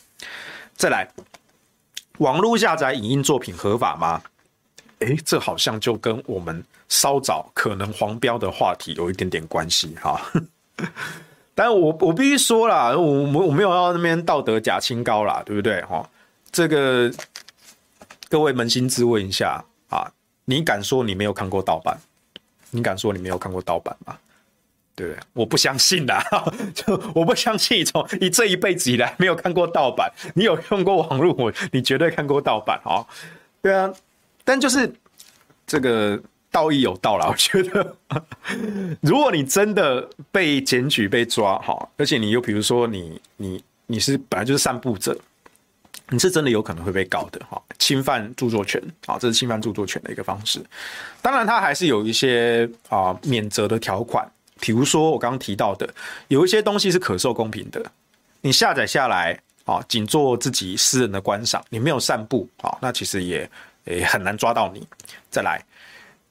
[0.77, 1.09] 再来，
[2.18, 4.20] 网络下载影音作品合法吗？
[5.07, 6.64] 诶，这好像就跟我们。
[6.87, 10.21] 稍早可能黄标的话题有一点点关系哈，
[11.55, 16.09] 但我我必须说啦，我我我没有要那边道德假清高啦，对不对哈？
[16.53, 17.11] 这个
[18.29, 20.12] 各位扪心自问一下啊，
[20.45, 21.99] 你敢说你没有看过盗版？
[22.71, 24.17] 你敢说你没有看过盗版吗？
[24.95, 25.21] 对不对？
[25.33, 26.14] 我不相信的，
[26.75, 30.12] 就我不相信你从你这一辈子以来没有看过盗版。
[30.35, 33.05] 你有用过网络，我你绝对看过盗版啊！
[33.62, 33.90] 对啊，
[34.45, 34.93] 但就是
[35.67, 37.97] 这个道义有道啦， 我觉得，
[39.01, 45.19] 如果你真的被检举被抓哈，而且你又比如说你你你是本来就是散布者。
[46.11, 50.63] 你是真的有可能会被告的哈，侵犯著作权啊，这是侵犯著作权的一个方式。
[51.23, 54.31] 当然，它还是有一些啊免责的条款，
[54.61, 55.89] 比如说我刚刚提到的，
[56.29, 57.83] 有一些东西是可受公平的，
[58.43, 63.51] 你下载下来啊，仅做自己私人的观赏，你没有散布啊，那其实也
[63.85, 64.87] 也很难抓到你。
[65.31, 65.64] 再来，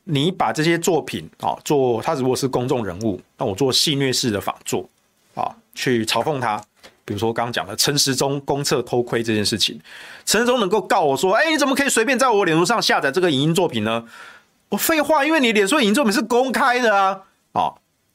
[0.03, 4.87] 你把这些作品啊做，他如果是公众人物，那我做戏谑式的仿作
[5.35, 6.61] 啊，去嘲讽他。
[7.05, 9.77] 比如说刚刚讲的陈时中公厕偷窥这件事情，
[10.25, 14.05] 陈时中能够告我说：“哎，你怎么可以随便在我脸书上下载这个影音作品呢？”
[14.69, 17.73] 我废话，因为你脸书影音作品是公开的啊，啊，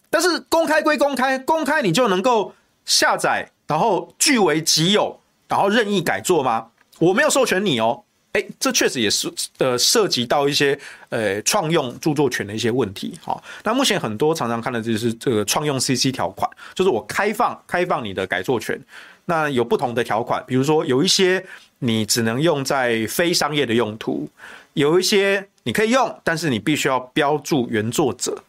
[0.08, 2.54] 但是公开归公开，公开你就能够
[2.86, 6.68] 下载，然后据为己有，然后任意改作吗？
[6.98, 8.04] 我没有授权你哦。
[8.32, 13.42] 哎，这确实也是呃涉及到一些呃创用著作权的一些问题哈。
[13.64, 18.78] 那目前很多常常看的就是这个创用 CC 条款，就是我开放开放你的改作权，
[19.24, 21.44] 那有不同的条款，比如说有一些
[21.78, 24.28] 你只能用在非商业的用途，
[24.74, 28.42] 有一些你可以用，但是你必须要标注原作者。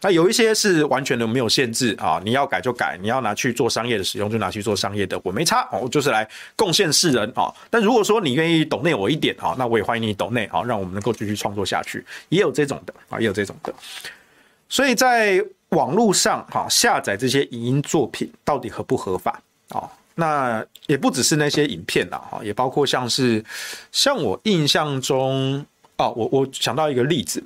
[0.00, 7.52] 那有一些是完全的没有限制啊，你要改就改，你要拿去做商业的使用就拿去做商业的，我没差，我就是来贡献世人啊。
[7.70, 13.74] 但如果说你愿意懂内我一点啊，那我也欢迎你懂内啊，让我们能够继续创作下去，也有这种的啊，也有这种的。
[14.68, 19.88] 所以在网络上哈下载这些影音作品到底合不合法啊？
[20.14, 23.44] 那也不只是那些影片呐哈，也包括像是
[23.92, 25.64] 像我印象中
[25.96, 27.42] 啊，我我想到一个例子。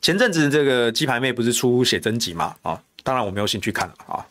[0.00, 2.54] 前阵子这个鸡排妹不是出写真集嘛？
[2.62, 4.26] 啊，当然我没有兴趣看了啊。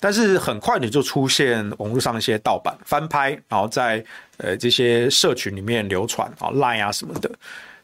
[0.00, 4.04] 但是很快你就出现网络上一些盗版翻拍，然后在
[4.36, 7.28] 呃这些社群里面流传啊，Line 啊什么的。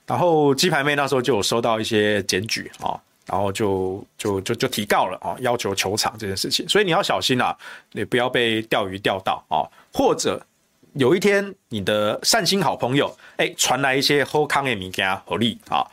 [0.07, 2.95] 然后鸡排妹那时候就有收到一些检举啊，
[3.27, 6.69] 然后就就就就提告了啊，要求求偿这件事情。
[6.69, 7.57] 所以你要小心啊，
[7.91, 10.41] 你不要被钓鱼钓到啊，或者
[10.93, 15.85] 有一天你的善心好朋友哎传来一些好康的物件好利啊。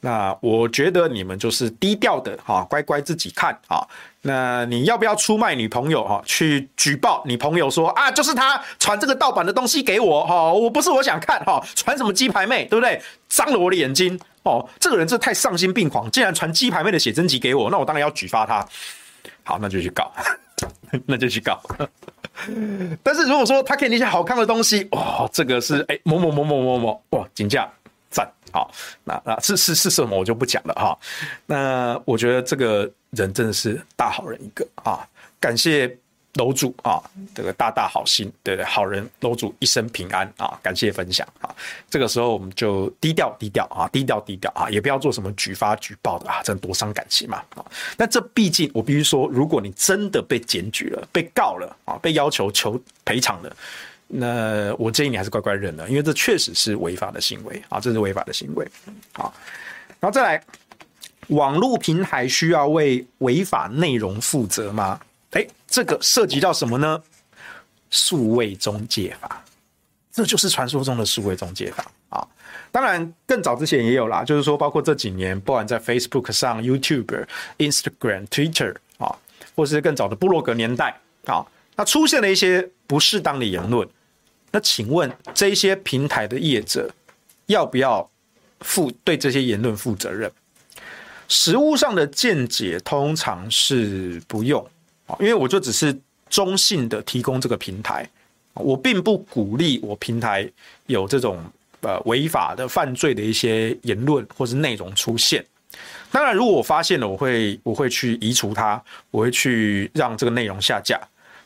[0.00, 3.82] 那我觉得你们就是低调的哈，乖乖自己看啊。
[4.22, 6.22] 那你要不要出卖女朋友哈？
[6.24, 13.00] 去举报你朋友说啊，就是他传这个盗版的东西给我哈，我不是我想看哈，传什么鸡排妹对不对？
[13.28, 18.64] 脏了我的眼睛哦，这个人这太丧心病狂，竟然传鸡排妹的写真集给我，那我当然要举发他。
[19.42, 20.12] 好，那就去告，
[21.06, 21.58] 那就去告。
[23.02, 27.68] 但是如果说他给你一些好看的东西，哦，这个是哎某某某某某某哇，竞价。
[28.52, 28.70] 好，
[29.04, 30.98] 那那是是是什么，我就不讲了哈。
[31.46, 35.06] 那我觉得这个人真的是大好人一个啊，
[35.40, 35.96] 感谢
[36.34, 37.02] 楼主啊，
[37.34, 41.54] 这个大大好心，对对，好人楼主一生平安啊，感谢分享啊。
[41.90, 47.64] 这个时候我们就低调低调啊，低调低调啊，也不要做什么举发举报的啊，真多伤感情嘛啊。
[47.96, 53.56] 那这毕竟我必须说，如果你真的被检举了、被告了啊、被要求求赔偿了。
[54.08, 58.66] 那我建议你还是乖乖认了，因为这确实是违法的行为啊，这是违法的行为。
[59.12, 59.34] 好，
[60.00, 60.42] 然后再来，
[61.28, 64.98] 网络平台需要为违法内容负责吗？
[65.32, 67.02] 哎，这个涉及到什么呢？
[67.90, 69.44] 数位中介法，
[70.10, 72.26] 这就是传说中的数位中介法啊。
[72.72, 77.26] 当然，更早之前也有啦，就是说，包括这几年，不管在 Facebook 上、YouTube、
[77.58, 79.14] Instagram、Twitter 啊，
[79.54, 81.44] 或是更早的部落格年代啊，
[81.76, 83.86] 那出现了一些不适当的言论。
[84.50, 86.90] 那请问这些平台的业者
[87.46, 88.08] 要不要
[88.60, 90.30] 负对这些言论负责任？
[91.28, 94.66] 实务上的见解通常是不用
[95.06, 95.94] 啊，因为我就只是
[96.30, 98.08] 中性的提供这个平台，
[98.54, 100.50] 我并不鼓励我平台
[100.86, 101.44] 有这种
[101.82, 105.44] 呃违法的犯罪的一些言论或是内容出现。
[106.10, 110.98] 当然，如果我发现了，我会我会去移除它，我会去让这个内容下架。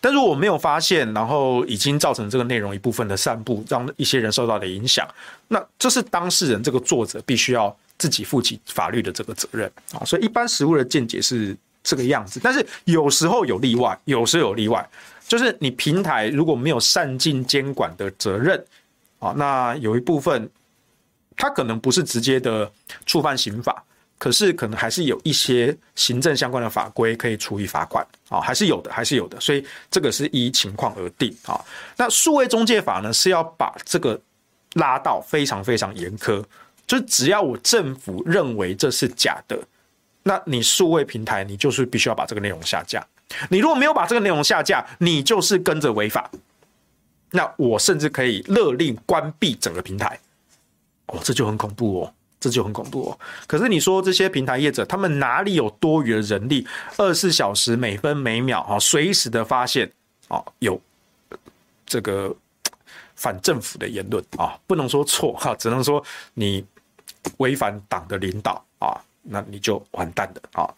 [0.02, 5.08] 但如果我没有发现，然后已经造成这个内容一部分的散布，让一些人受到的影响，
[5.46, 10.04] 那这是当事人这个作者必须要自己负起法律的这个责任啊。
[10.04, 14.84] 所以一般实务的见解是这个样子，但是有时候有例外，有时候有例外，
[15.28, 18.62] 就是你平台如果没有善尽监管的责任
[19.20, 20.50] 啊，那有一部分
[21.36, 22.68] 它可能不是直接的
[23.06, 23.84] 触犯刑法。
[24.22, 29.40] 可是可能还是有一些行政相关的法规可以处以罚款啊，还是有的，还是有的。
[29.40, 31.60] 所以这个是依情况而定啊。
[31.96, 34.16] 那数位中介法呢，是要把这个
[34.74, 36.40] 拉到非常非常严苛，
[36.86, 39.58] 就只要我政府认为这是假的，
[40.22, 43.04] 那你数位平台你就是必须要把这个内容下架。
[43.48, 46.30] 你如果没有把这个内容下架，你就是跟着违法。
[47.32, 50.16] 那我甚至可以勒令关闭整个平台。
[51.06, 52.14] 哦，这就很恐怖哦。
[52.42, 53.18] 这就很恐怖哦。
[53.46, 56.66] 可是你说这些平台业者，他们哪里有多余的人力？
[56.96, 59.88] 二十四小时每分每秒啊，随时的发现
[60.26, 60.80] 啊，有
[61.86, 62.34] 这个
[63.14, 66.02] 反政府的言论啊，不能说错哈，只能说
[66.34, 66.64] 你
[67.36, 70.68] 违反党的领导啊，那你就完蛋了啊。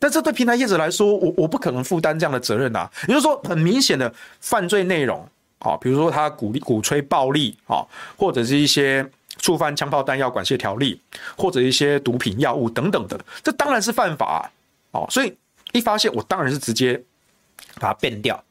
[0.00, 2.90] 但这对平台业者来说，我我不可能负担这样的责任呐。
[3.06, 5.24] 也就是说，很明显的犯罪内容
[5.60, 9.08] 啊，比如说他鼓励鼓吹暴力啊，或者是一些。
[9.38, 11.00] 触犯枪炮弹药管制条例，
[11.36, 14.50] 或者一些毒品药物等等的，这当然是犯法
[14.92, 15.00] 啊！
[15.00, 15.34] 哦，所以
[15.72, 17.02] 一发现我当然是直接
[17.76, 18.44] 把它变掉。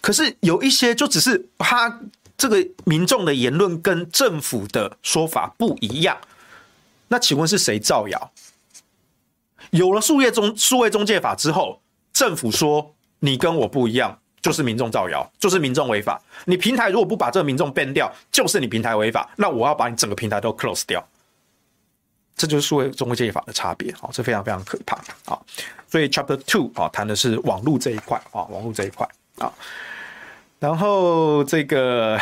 [0.00, 2.00] 可是有一些就只是他
[2.38, 6.16] 这个民众的言论跟政府的说法不一样，
[7.08, 8.32] 那请问是谁造谣？
[9.70, 14.19] 有了数业中数位中介法之后，政府说你跟我不一样。
[14.42, 16.20] 就是民众造谣，就是民众违法。
[16.46, 19.28] 你平台如果不把这个民众 ban 掉，就是你平台违法。
[19.36, 21.06] 那我要把你整个平台都 close 掉。
[22.36, 25.38] 这就是数位中介法的差别，好，这非常非常可怕啊。
[25.86, 29.52] 所以 Chapter Two 啊，谈的是网络这一块啊，网络这一块啊。
[30.58, 32.18] 然后这个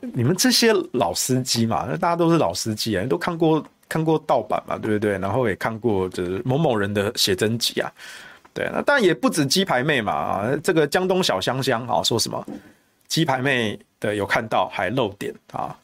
[0.00, 5.16] 你们这些老司机嘛，那大家都是老司机啊，都看过看过盗版嘛，对不对？
[5.16, 7.90] 然后也看过就是某某人的写真集啊。
[8.60, 12.44] 对，那当然也不止鸡排妹嘛啊，这个江东小香香啊，说什么
[13.08, 15.74] 鸡排妹的有看到还漏点啊？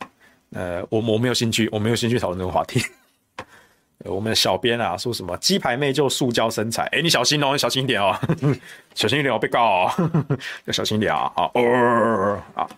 [0.52, 2.82] 呃，我我没有兴趣，我没有兴趣讨论这个话题。
[4.04, 6.84] 我们的小编啊说什么鸡排妹就塑胶身材？
[6.92, 8.14] 哎，你小心哦，你小心一点哦，
[8.94, 10.10] 小心一点哦，被告哦，
[10.66, 11.32] 要小心一点啊！
[11.34, 12.68] 啊，哦啊，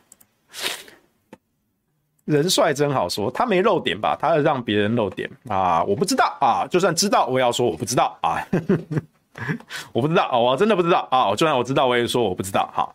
[2.24, 4.16] 人帅真好说，他没漏点吧？
[4.20, 5.82] 他要让别人漏点啊？
[5.82, 8.46] 我不知道啊，就算知道，我也要说我不知道啊。
[9.92, 11.30] 我不知道啊，我真的不知道啊！
[11.30, 12.68] 就算我知道，我也说我不知道。
[12.74, 12.94] 好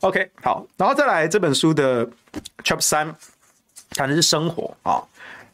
[0.00, 2.06] ，OK，好，然后再来这本书的
[2.64, 3.14] Chapter 三，
[3.90, 5.02] 谈的是生活啊。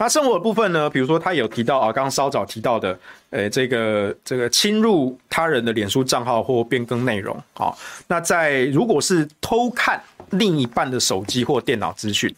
[0.00, 2.98] 那生活的部分呢，比如说他有提到啊，刚刚稍早提到的，
[3.30, 7.74] 诶，这个这个侵入他人的脸书账号或变更内容啊。
[8.06, 10.00] 那在如果是偷看
[10.30, 12.32] 另一半的手机或电脑资讯，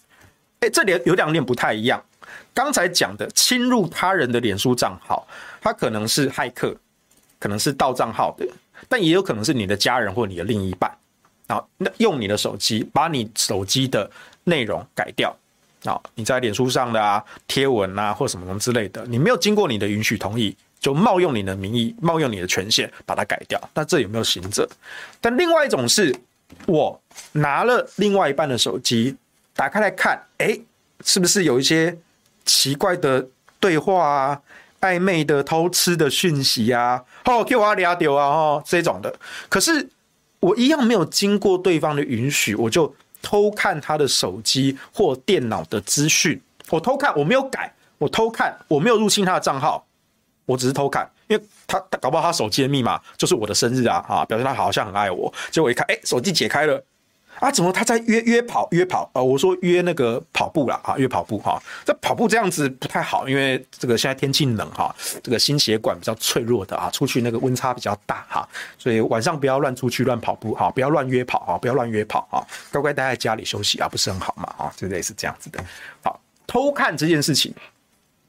[0.61, 2.03] 诶，这里有两点不太一样。
[2.55, 5.27] 刚才讲的侵入他人的脸书账号，
[5.61, 6.75] 他可能是骇客。
[7.41, 8.47] 可能是盗账号的，
[8.89, 10.89] 但也有可能是你的家人或你的另一半，
[11.49, 14.09] 啊，那用你的手机把你手机的
[14.45, 15.35] 内容改掉，
[15.85, 24.69] 啊，你在脸书上的啊贴文啊或什么什么之类的，你没有经过你的允许同意，就冒用你的名义、冒用你的权限把它改掉，那这有没有刑责？
[25.21, 26.15] 但另外一种是，
[26.67, 27.01] 我
[27.33, 29.17] 拿了另外一半的手机，
[29.55, 30.59] 打开来看，哎，
[31.05, 31.97] 是不是有一些
[32.45, 33.27] 奇怪的
[33.59, 34.43] 对话啊？
[34.81, 39.15] 暧昧的偷吃的讯息啊，哦，Q 啊，俩丢啊，哦，这种的。
[39.49, 39.89] 可是
[40.41, 46.41] 我一样没有经过对方的允许，我就偷看他的手机或电脑的资讯。
[46.71, 49.85] 我偷看，我没有改，我偷看，我没有入侵他的账号，
[50.47, 55.33] 我只是偷看，因为他他搞不好他手机的密码就是我的生日啊，啊，表示他好像很爱我。
[55.51, 56.83] 结果一看，哎，手机解开了。
[57.41, 59.25] 啊，怎么他在约约跑约跑啊、呃？
[59.25, 61.61] 我说约那个跑步啦，啊，约跑步哈。
[61.87, 68.47] 这跑步这样子不太好，因为这个现在天气冷哈，这个心血管比较脆弱的啊，出去那个温差比较大哈，
[68.79, 75.59] 所以晚上不要乱出去乱跑步哈，不要乱约跑啊，不要乱约跑啊，乖乖待在家里休息啊，不是很好嘛啊，这类是这样子的。
[76.03, 77.55] 好，偷看这件事情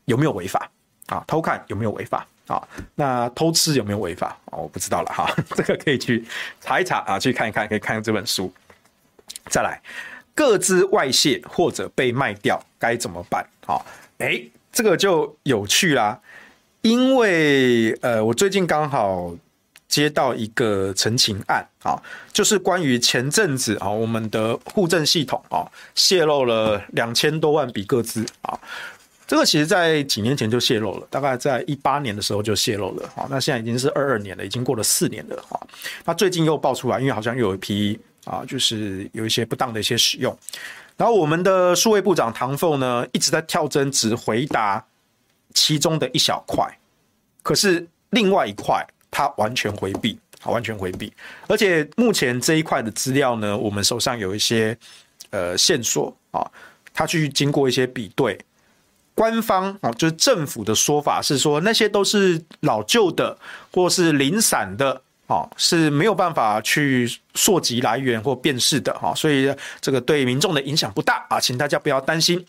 [0.06, 0.71] 有没有违法
[1.08, 1.21] 啊？
[1.28, 2.65] 偷看有没有违法啊？
[2.95, 4.56] 那偷吃有没有违法啊？
[4.58, 6.26] 我不知道了哈，这个可以去
[6.62, 8.50] 查一查啊，去看一看，可以看看这本书。
[9.49, 9.82] 再来，
[10.34, 13.45] 各资外泄或者被卖掉该怎么办？
[13.65, 13.86] 好，
[14.20, 14.41] 哎，
[14.72, 16.20] 这个就有趣啦，
[16.82, 19.36] 因为呃，我最近刚好
[19.88, 22.01] 接到一个陈情案啊，
[22.32, 28.57] 就是关于前阵子啊，我们的户政系统啊泄露了两千多万笔个资啊，
[29.28, 35.59] 这个其实在几年前就泄露了，大概在一八年的时候就泄露了啊，那现在已经是二二年了，已经过了四年了啊，
[36.05, 37.99] 那最近又爆出来，因为好像又有一批。
[38.26, 40.38] 啊，就是有一些不当的一些使用，
[40.95, 44.84] 然后我们的数位部长唐凤呢一直在跳针，只回答
[45.53, 46.65] 其中的一小块，
[47.41, 51.11] 可是另外一块他完全回避，啊，完全回避，
[51.47, 54.78] 而且目前这一块的资料呢，我们手上有一些
[55.32, 56.45] 呃线索啊，
[56.93, 58.39] 他去经过一些比对，
[59.15, 63.38] 官方啊，就是政府的说法是说，那些都是老旧的
[63.74, 65.01] 或是零散的
[65.32, 72.45] 啊，是没有办法去溯及来源或辨识的哈，所以这个对民众的影响不大啊，请大家不要担心。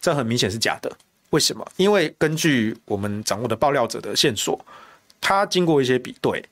[0.00, 0.90] 这很明显是假的，
[1.30, 1.64] 为什么？
[1.76, 4.58] 因为根据我们掌握的爆料者的线索，
[5.20, 6.44] 他经过一些比对，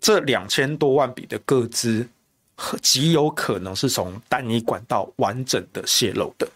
[0.00, 2.08] 这两千多万笔的个资，
[2.82, 6.48] 极有可能是从单一管道完整的泄露的。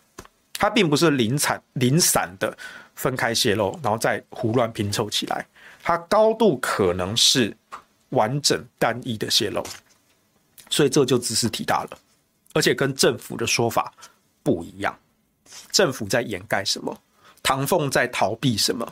[0.55, 2.55] 它并不是零散零散的
[2.95, 5.47] 分开泄露，然后再胡乱拼凑起来。
[5.83, 7.57] 它高度可能是
[8.11, 9.65] 完整单一的泄露，
[10.69, 11.99] 所以这就只是提大了，
[12.53, 13.93] 而且跟政府的说法
[14.43, 14.97] 不一样。
[15.73, 16.97] 政府在掩盖什么？
[17.43, 18.87] 唐凤在逃避什么？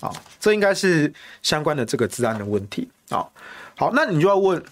[0.00, 1.12] 啊，这应该是
[1.42, 3.26] 相关的这个治安的问题啊。
[3.76, 4.62] 好，那你就要问，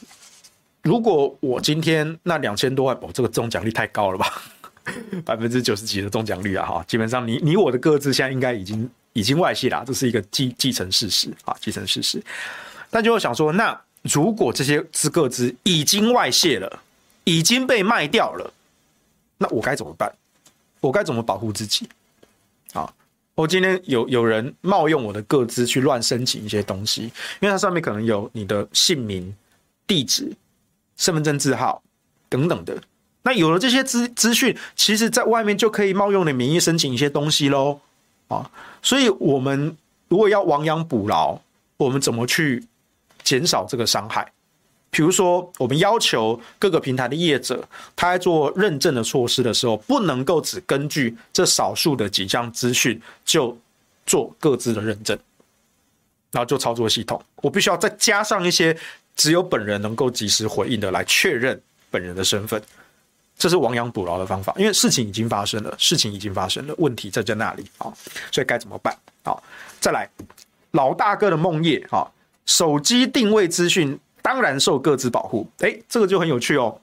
[0.82, 4.42] 如果我今天那两千多万，哦，这个中奖率太高了吧？
[5.24, 12.22] 百分之九十几的中奖率啊，哈，基本上你你我的个资现在应该已经已经外泄了，这是一个既既成事实啊，既成事实。
[12.92, 16.80] 但就会想说，那如果这些资个资已经外泄了，
[17.24, 18.52] 已经被卖掉了，
[19.38, 20.12] 那我该怎么办？
[20.78, 21.88] 我该怎么保护自己？
[22.74, 22.92] 啊，
[23.34, 27.04] 我今天有有人冒用我的个资去乱申请一些东西，
[27.40, 29.34] 因为它上面可能有你的姓名、
[29.86, 30.30] 地址、
[30.98, 31.82] 身份证字号
[32.28, 32.76] 等等的。
[33.22, 37.80] 那有了这些资资讯，其实在外面就可以冒用你名义申请一些东西喽，
[38.28, 38.50] 啊，
[38.82, 39.74] 所以我们
[40.08, 41.38] 如果要亡羊补牢，
[41.78, 42.64] 我们怎么去
[43.22, 44.30] 减少这个伤害？
[44.90, 47.66] 比如说，我们要求各个平台的业者，
[47.96, 53.56] 他在做认证的措施的时候，不能够只根据这少数的几项资讯就
[54.04, 55.18] 做各自的认证，
[56.30, 58.76] 然后就操作系统，我必须要再加上一些
[59.16, 61.58] 只有本人能够及时回应的来确认
[61.90, 62.62] 本人的身份。
[63.38, 67.90] 这是亡羊补牢的方法，因为事情已经发生了，事情已经发生了，问题在在那里啊，
[68.30, 68.94] 所以该怎么办
[69.24, 69.34] 啊？
[69.80, 70.06] 再来，
[70.72, 72.06] 老大哥的梦夜啊，
[72.46, 76.78] 手机定位资讯当然受各自保护，哎，这个就很有趣哦。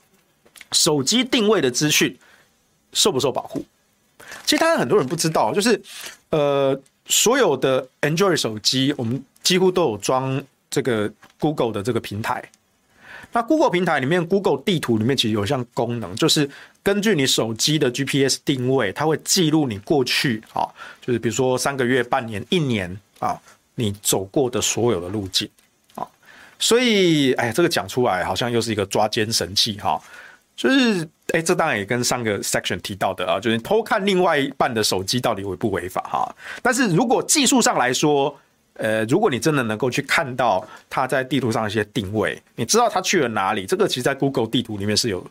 [0.72, 2.18] 手机定位的资讯
[2.94, 3.66] 受不受保护？
[4.46, 5.82] 其实当然很多人不知道，就是
[6.30, 12.44] 呃，所有的 Android 手机，我们几乎都有装这个 Google 的这个平台。
[13.32, 16.50] 那 Google 平台里面，Google 地图里面其实有一项功能，就是
[16.82, 20.66] 根据你手机的 GPS 定位，它会记录你过去啊，
[21.00, 23.40] 就是比如说三个月、半年、一年啊，
[23.80, 25.50] 你走过的所有的路径
[25.96, 26.06] 啊。
[26.60, 30.00] 所以，哎，这个讲出来好像又是一个抓奸神器哈。
[30.56, 36.36] 就是，哎，这当然也跟上个 section 提到的啊，就是偷看另外一半的手机到底违不违法哈。
[36.62, 38.38] 但是如果技术上来说，
[38.74, 45.26] 呃，如果你真的能够去看到他在地图上一些定位，你知道他去了哪里，这个其实在 Google 地图里面是有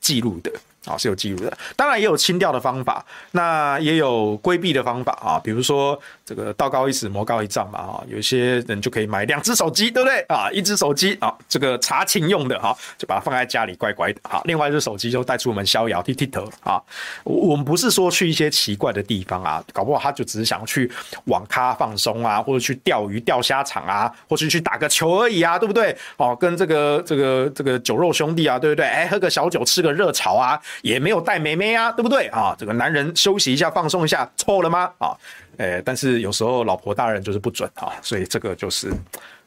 [0.00, 0.52] 记录的。
[0.86, 10.50] 啊，是有记录的，当然也有清掉的方法，那也有规避的方法啊，比如说这个道高一尺，魔高一丈嘛，啊，有些人就可以买两只手机，对不对啊？
[10.52, 16.80] 一只手机啊，这个查情用的哈，就把它放在家里乖乖的，好，另外一只手机就带出门逍遥，剃剃头啊。
[17.24, 20.90] 我们不是说去一些奇怪的地方啊，搞不好他就只是想去
[21.24, 25.96] 网咖放松啊，或者去钓鱼钓虾场啊，或者去打个球而已啊，对不对？
[26.18, 28.84] 哦，跟这个这个这个酒肉兄弟啊，对不对？
[28.84, 30.60] 哎，喝个小酒，吃个热炒啊。
[30.82, 32.54] 也没有带妹妹啊，对不对啊？
[32.58, 34.90] 这个男人休息一下，放松一下，错了吗？
[34.98, 35.16] 啊，
[35.56, 38.92] 诶，但是有时候老婆大人就是不准啊，所以这个就是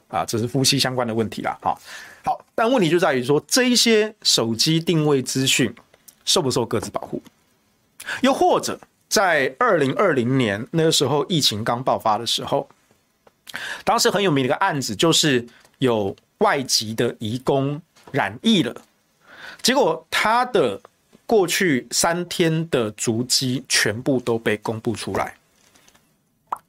[0.07, 1.57] 啊，这是夫妻相关的问题啦。
[1.61, 1.78] 哈，
[2.23, 5.73] 好，但问题就在于说，这一些手机定位资讯
[6.25, 7.21] 受不受个资保护？
[8.21, 12.67] 又或者在二零二零年那个时候疫情刚爆发的时候，
[13.84, 15.45] 当时很有名的一个案子，就是
[15.80, 18.73] 有外籍的移工染疫了。
[19.61, 20.80] 结果他的
[21.28, 25.36] 过去三天的足迹全部都被公布出来，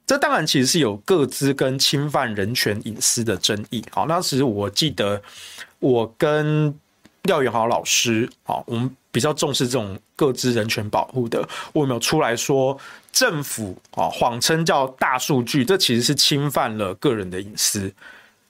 [0.05, 3.81] 这当然其实是有个资跟侵犯人权隐私的争议。
[3.89, 5.21] 好，那时我记得
[5.79, 6.77] 我跟
[7.23, 12.77] 廖元豪老师，好，我们比较重视这种个资人权保护的，我们有出来说
[13.13, 17.89] 政府啊谎称叫大数据，这其实是侵犯了个人的隐私。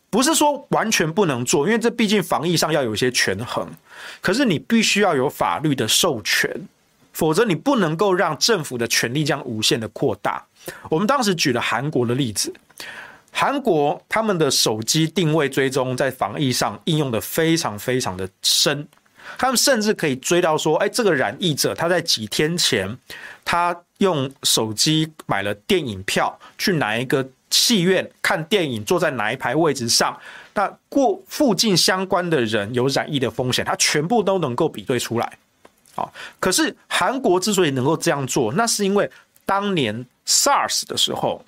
[0.10, 3.68] 不是说完全不能做，因为这毕竟防疫上要有一些权衡。
[4.22, 6.50] 可是你必须要有法律的授权，
[7.14, 10.44] 否则你不能够让政府的权力这样无限的扩大。
[10.90, 12.52] 我们当时举了韩国的例子，
[13.32, 18.88] 韩国他们的手机定位追踪在防疫上应用的非常非常的深，
[19.38, 22.98] 他们甚至可以追到说，哎，这个染疫者他在几天前，
[23.46, 30.18] 他用手机买了电影票去哪一个戏院看电影，坐在哪一排位置上？
[30.54, 35.38] 那过附近相关的人有染疫的风险，他全部都能够比对出来。
[35.96, 36.08] 啊，
[36.40, 39.10] 可是韩国之所以能够这样做，那是因为
[39.46, 41.44] 当年 SARS 的时候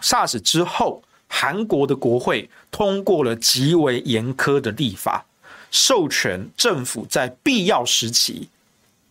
[0.00, 5.24] ，SARS 之后，韩国的国会通过了极为严苛的立法，
[5.70, 8.48] 授权政府在必要时期，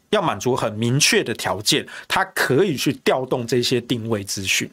[0.09, 4.69] 要满足很明确的条件，它可以去调动这些定位资讯。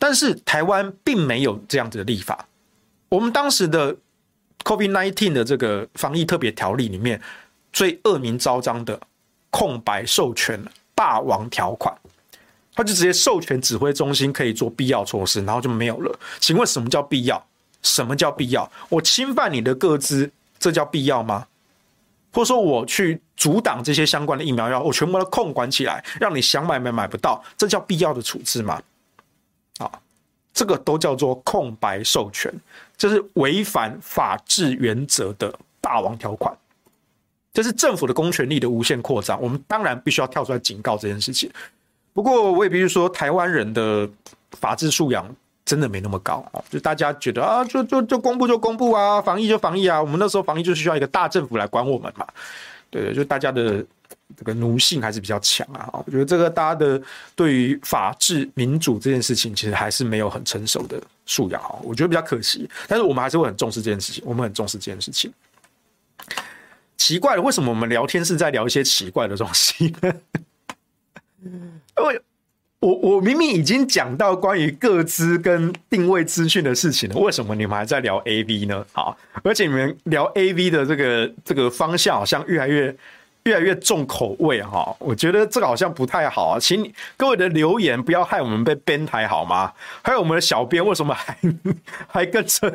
[0.00, 2.48] 但是台湾并没有这样子的立法。
[3.10, 3.94] 我们当时的
[4.64, 7.20] COVID-19 的这个防疫特别条例里面，
[7.72, 8.98] 最恶名昭彰的
[9.50, 10.58] 空白授权
[10.94, 11.94] 霸王条款，
[12.74, 16.18] 他就直接授权指挥中心可以做必要措施，然后就没有了。
[16.38, 17.46] 请问什么叫必要？
[17.82, 18.70] 什么叫必要？
[18.88, 21.46] 我侵犯你的个资，这叫必要吗？
[22.32, 28.80] 或者说我去阻挡这些相关的疫苗药，我全部都控管起来，让你想买买买不到，这叫必要的处置吗？
[29.80, 29.90] 啊，
[30.52, 32.52] 这个都叫做空白授权，
[32.96, 36.54] 这是违反法治原则的霸王条款，
[37.52, 39.40] 这是政府的公权力的无限扩张。
[39.40, 41.50] 我们当然必须要跳出来警告这件事情。
[42.12, 44.08] 不过我也必须说，台湾人的
[44.52, 45.26] 法治素养
[45.64, 46.62] 真的没那么高啊！
[46.68, 52.26] 就大家觉得啊，就就就公布就公布啊，防疫就防疫啊，我们那时候防疫就需要一个大政府来管我们嘛。
[52.90, 53.84] 对对，就大家的。
[54.36, 55.90] 这个奴性还是比较强啊！
[56.06, 57.00] 我觉得这个大家的
[57.34, 61.74] 对于法治民主这件事情，其实还是没有很成熟的素养啊。
[61.82, 64.22] 我觉得比较可惜，但是我们还是会很重视这件事情。
[64.24, 65.32] 我们很重视这件事情。
[66.96, 70.12] 奇怪了，为什么我们聊天是在聊一些奇怪的东西呢？
[71.42, 72.20] 因为
[72.78, 78.86] 我我明明已经讲到关于个资跟定位资讯的事情了，为什么你们还在聊 AV 呢？
[78.92, 82.96] 好，而且你们聊 AV 的这个这个方向好像越来越。
[83.44, 89.72] 越来越重口味哈，我觉得这个好像不太好啊，请各位的留言不要害我们被 ban 台好吗？
[90.02, 91.36] 还有我们的小编为什么还
[92.06, 92.70] 还跟着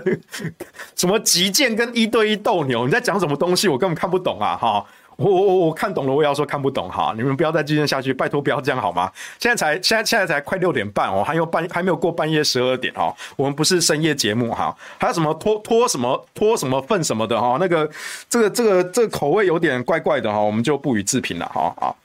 [0.96, 2.86] 什么击剑跟一对一斗牛？
[2.86, 3.68] 你在讲什么东西？
[3.68, 4.86] 我根本看不懂啊哈。
[5.18, 7.14] 我我我看懂了，我也要说看不懂哈！
[7.16, 9.12] 你们不要再继续下去，拜托不要这样好吗？
[9.40, 13.16] 现在才现在现在才快六点半哦，还有半还没有过半夜十二点哦。
[13.36, 17.90] 我们不是深夜节目哈，还有什么拖拖什么拖什么粪什么的哈，那个
[18.30, 21.74] 这个这个这个口味有点怪怪的哈，我们就不予置评了哈。
[21.80, 21.98] 好，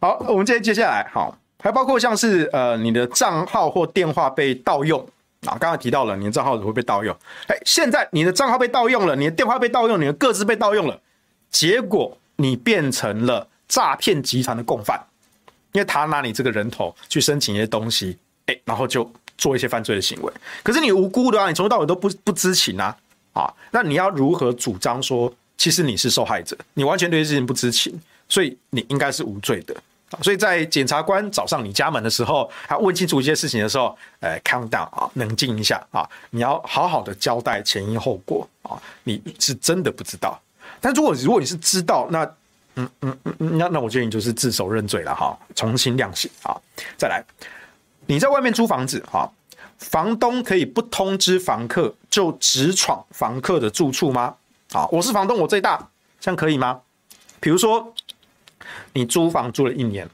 [0.00, 5.06] 好，我们接接下来好，还包括像是呃你的账号或电话被盗用。
[5.46, 7.14] 啊，刚才提到了你的账号会被盗用，
[7.48, 11.00] 哎，现在你的账号被盗用了，你的电话被盗用，你的个资被盗用了，
[11.50, 15.00] 结果你变成了诈骗集团的共犯，
[15.72, 18.16] 因为他拿你这个人头去申请一些东西，
[18.46, 20.32] 哎，然后就做一些犯罪的行为，
[20.62, 22.96] 可是你无辜的啊，你从头到尾都不不知情啊，
[23.32, 29.74] 啊，那你要如何主张说其实你是受害者，你完全对这事情不知情，所以你应该是无罪的。
[30.22, 40.40] 所以在检察官找上你家门的时候，他问清楚一些事情的时候，呃，calm down 啊，冷静一下啊，你要好好的交代前因后果啊，你是真的不知道。
[40.80, 42.24] 但如果如果你是知道，那
[42.76, 46.56] 嗯嗯嗯，那那我建议你就是自首认罪了哈，重新量刑啊。
[46.96, 47.22] 再来，
[48.06, 49.30] 你在外面租房子哈，
[49.78, 54.34] 房东可以不通知房客就直闯房客的住处吗？
[54.72, 55.88] 啊，我是房东，我最大，
[56.20, 56.80] 这样可以吗？
[57.40, 57.92] 比如说。
[58.92, 60.08] 你租房租了一年，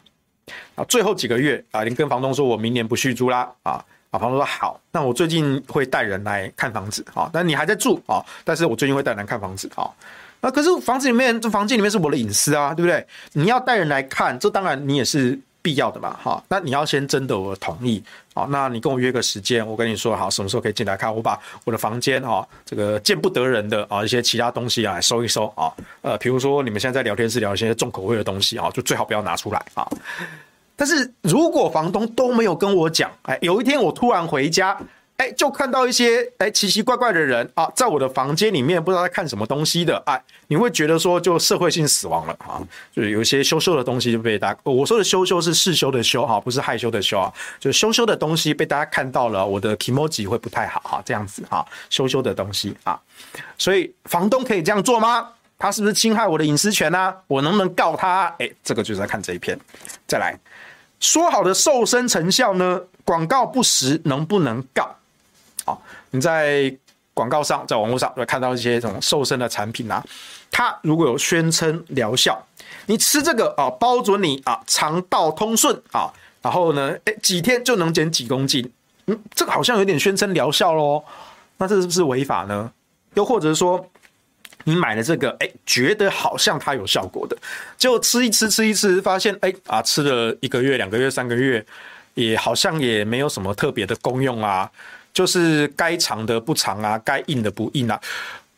[0.75, 9.91] 啊，最后几个月啊，你跟房东说，我明年不续租啦，啊，啊，房东说好，那我最近会带人来看房子，啊，那你还在住啊，但是我最近会带人来看房子，啊，
[10.41, 13.07] 那可是房子里面，这房间里面是我的隐私啊，对不对？
[13.33, 15.39] 你要带人来看，这当然你也是。
[15.63, 18.03] 必要的嘛，哈，那你要先征得我的同意，
[18.41, 25.71] 好，那你跟我约个时间，我跟你说好，什么时候可以进来看，我把我的房间啊，这个见不得人的啊一些其他东西啊收一收啊，
[26.01, 29.87] 呃，比如说你们现在在聊天室聊一些重口味的东西啊，就最好不要拿出来啊。
[30.75, 34.75] 但是如果房东都没有跟我讲，哎，有一天我突然回家。
[35.21, 40.19] 哎，就看到一些哎奇奇怪怪的人啊，在我的房间里面不知道在看什么东西的，哎，
[40.49, 42.57] 你会觉得说就社会性死亡了啊，
[42.91, 52.99] 就是有一些羞羞的东西就被大家，我说的羞羞是世羞的羞哈，不是害羞的羞啊，就羞羞的东西被大家看到了，我的 kimoji 会不太好哈，这样子哈，羞羞的东西啊，
[53.59, 55.29] 所以房东可以这样做吗？
[55.59, 57.15] 他是不是侵害我的隐私权呢？
[57.27, 58.35] 我能不能告他？
[58.39, 59.59] 哎，这个就是在看这一篇，
[60.09, 60.35] 再来
[60.99, 62.81] 说好的瘦身成效呢？
[63.05, 64.97] 广告不实能不能告？
[65.65, 65.77] 啊，
[66.11, 66.75] 你在
[67.13, 70.03] 广告上，在网络上会看到一些这种瘦身的产品啊，
[70.51, 72.41] 它如果有宣称疗效，
[72.87, 78.71] 你吃这个啊，包准你啊肠道通顺啊，然后呢，哎几天就能减几公斤，
[79.07, 81.05] 嗯，这个好像有点宣称疗效喽，
[81.59, 82.73] 那这是不是违法呢？
[83.15, 83.85] 又或者是说，
[84.65, 87.37] 你买了这个，哎，觉得好像它有效果的，
[87.77, 91.63] 结果吃一吃吃一吃，发现哎啊，吃了一个月、两个月、三个月，
[92.15, 94.71] 也好像也没有什么特别的功用啊。
[95.13, 98.01] 就是该长的不长啊，该硬的不硬啊。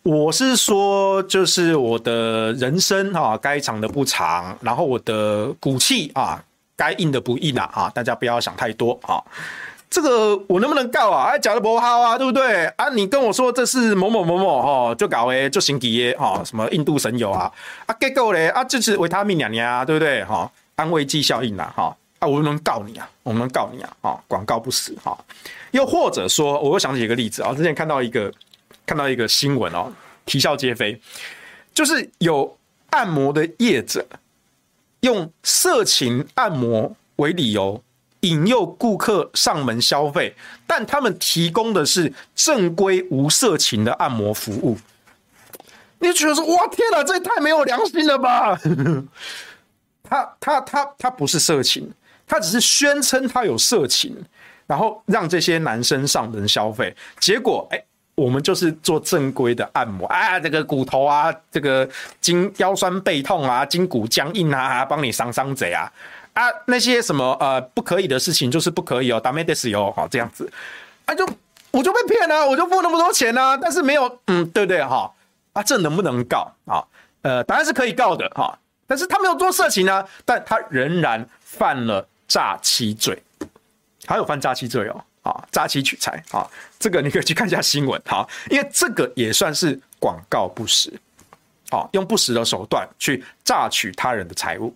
[0.03, 6.43] 我是说，就是我的人生哈，该长的不长，然后我的骨气啊，
[6.77, 9.23] 该硬的不硬啊，啊，大家不要想太多啊。
[9.89, 11.31] 这个我能不能告啊？
[11.31, 12.89] 哎，讲的不好啊，对不对啊？
[12.89, 17.53] 你跟我说这是某某某某哈，就搞诶，就星级耶哈，什么印度神油啊
[17.87, 20.51] 啊，结果嘞啊，这是维他命娘娘啊，对不对哈？
[20.75, 25.17] 安慰剂效应呐哈啊，我能告你啊，我能告你啊啊，广告不死哈。
[25.73, 28.33] 又或者说，我又想起一个例子啊，之前看到一个
[28.87, 29.93] 看到一个新闻哦，
[30.25, 30.99] 啼笑皆非，
[31.75, 32.57] 就是有
[32.91, 34.07] 按摩的业者
[35.01, 37.83] 用色情按摩为理由。
[38.25, 40.33] 引诱顾客上门消费，
[40.65, 44.79] 但他们提供的是正规无色情的按摩服务。
[45.99, 48.57] 你觉得说，哇，天哪，这也太没有良心了吧？
[50.09, 51.93] 他他他他不是色情，
[52.25, 54.17] 他只是宣称他有色情，
[54.72, 56.96] 然后让这些男生上门消费。
[57.20, 57.84] 结果，哎，
[58.16, 61.88] 我们就是做正规的按摩啊，这个骨头啊，这个
[62.20, 65.92] 筋腰酸背痛啊，筋骨僵硬啊，帮你伤伤贼啊。
[66.34, 70.52] 啊，那些什么呃不可以的事情就是不可以哦，ダメですよ，好这样子，
[71.06, 71.28] 啊就
[71.72, 75.12] 我就被骗了，我就付那么多钱呢、啊，但是没有，嗯，对不对哈？
[75.54, 76.86] 啊，这能不能告啊？
[77.24, 83.20] 呃，当然是可以告的哈，但是他没有做色情呢，但他仍然犯了诈欺罪，
[84.07, 86.49] 还有犯诈欺罪哦，啊，诈欺取财啊，
[86.79, 90.93] 这个你可以去看一下新闻哈，因为这个也算是广告不实，
[91.71, 94.75] 啊，用不实的手段去诈取他人的财物。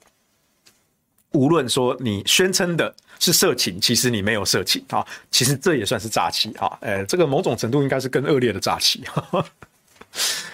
[1.32, 9.04] 无论说你宣称的是色情，其实你没有色情啊，其实这也算是诈欺啊，呃，这个某种程度应该是更恶劣的诈欺。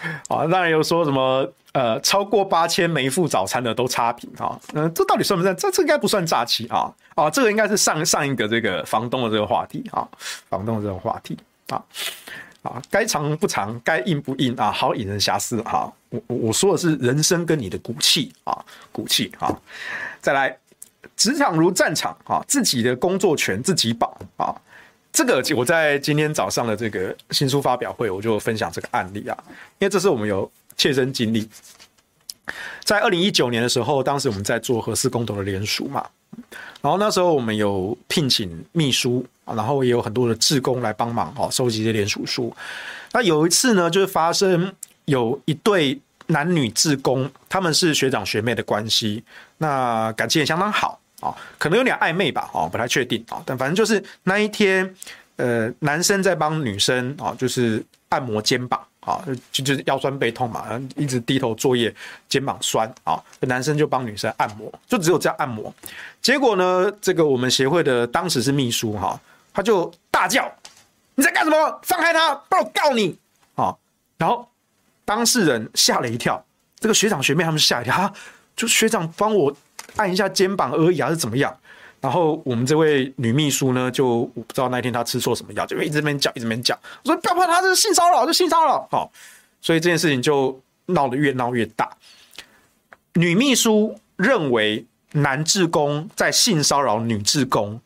[0.29, 5.57] 啊，当然有说什么呃，超过八千没付早餐的都差评啊，嗯，这到底算不算？
[5.57, 10.07] 这这应该不算诈欺啊啊，这个应该是上上一个这个房东的这个话题啊，
[10.49, 11.39] 房东的这个话题
[11.69, 11.83] 啊
[12.63, 15.91] 啊，该长不长，该硬不硬啊，好引人遐思啊。
[16.11, 18.57] 我我说的是人生跟你的骨气啊，
[18.91, 19.55] 骨气啊，
[20.21, 20.57] 再来。
[21.17, 24.55] 职场如战场啊，自己的工作权自己保啊。
[25.13, 29.37] 这个我在今天早上的这个新书发表会，我就分享这个案例啊，
[29.79, 31.47] 因为这是我们有切身经历。
[32.83, 36.05] 在二零一九年的时候，当时我们在做核四公投的联署嘛，
[36.81, 42.55] 然后那时候我们有聘请秘书，然后也有很多的志工来帮忙哦，收集这些联署书。
[43.13, 49.23] 那有一次呢，就是发生有一对男女志工，他们是学长学妹的关系，
[49.59, 50.99] 那感情也相当好。
[51.23, 54.93] 啊，可能有点暧昧吧，哦，不太确定啊，但反正就是那一天，
[55.37, 60.67] 呃，男生在帮女生啊，就是按摩肩膀啊，就就是腰酸背痛嘛，
[60.97, 61.95] 一直低头作业，
[62.29, 65.73] 肩膀酸啊，男生就帮女生按摩，就只有这样按摩。
[66.21, 69.19] 结果呢，这个我们协会的当时是秘书哈，
[69.55, 70.53] 他就大叫
[71.15, 71.81] ：“你在干什么？
[71.85, 73.17] 放开他，不然我告你！”
[73.55, 73.73] 啊，
[74.19, 74.49] 然后
[75.05, 76.45] 当事人吓了一跳，
[76.81, 78.13] 这个学长学妹他们吓一跳，哈，
[78.57, 79.57] 就学长帮我。
[79.97, 81.55] 按一下肩膀而已，还是怎么样？
[82.01, 86.77] 然后我们这位女秘书呢，就我不知道那天她吃错什么药，就一直边讲，一直边讲。
[87.05, 88.89] 我说不要怕，她是性骚扰，就性骚扰。
[88.91, 89.13] 好，
[89.61, 91.89] 所以这件事情就闹得越闹越大。
[93.15, 97.81] 女秘书认为男志工在性骚扰女志工，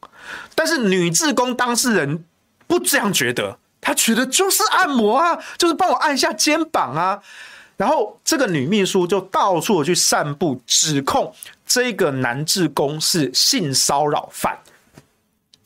[0.55, 2.25] 但是女志工当事人
[2.67, 7.21] 不这样觉得，她觉得就是按摩啊，就是帮我按一下肩膀啊。
[7.77, 11.35] 然后这个女秘书就到处去散布指控。
[11.67, 14.57] 这个男志工是性骚扰犯，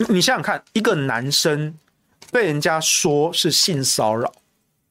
[0.09, 1.75] 你想想看，一个男生
[2.33, 4.33] 被人家说是性骚扰，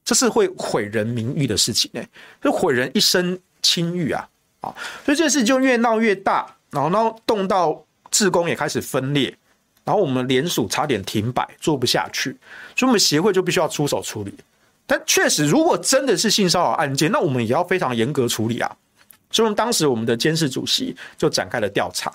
[0.04, 2.02] 这是会毁人名誉的事情呢，
[2.40, 4.28] 就毁人一生清誉啊！
[4.60, 9.36] 啊，所以这件事就越闹越大，然后呢，动到志工也开始分裂，
[9.84, 12.30] 然后我们联署差点停摆，做不下去，
[12.76, 14.32] 所以我们协会就必须要出手处理。
[14.86, 18.76] 但确实，如果真的是性骚扰案件，那我们也要非常严格处理啊。
[19.30, 22.12] 所以当时我们的监事主席就展开了调查，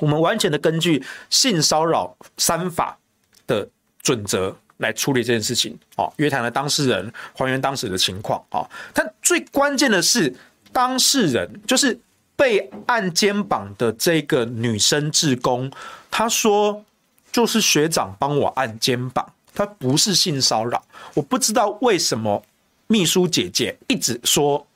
[0.00, 2.98] 我们完全的根据性骚扰三法
[3.46, 3.68] 的
[4.02, 5.78] 准则来处理这件事情。
[5.96, 8.44] 哦，约谈了当事人，还原当时的情况。
[8.50, 10.34] 哦，但最关键的是，
[10.72, 11.96] 当事人就是
[12.34, 15.70] 被按肩膀的这个女生志工，
[16.10, 16.84] 她说
[17.30, 20.84] 就是学长帮我按肩膀，她不是性骚扰。
[21.14, 22.42] 我不知道为什么
[22.88, 24.66] 秘书姐姐一直说。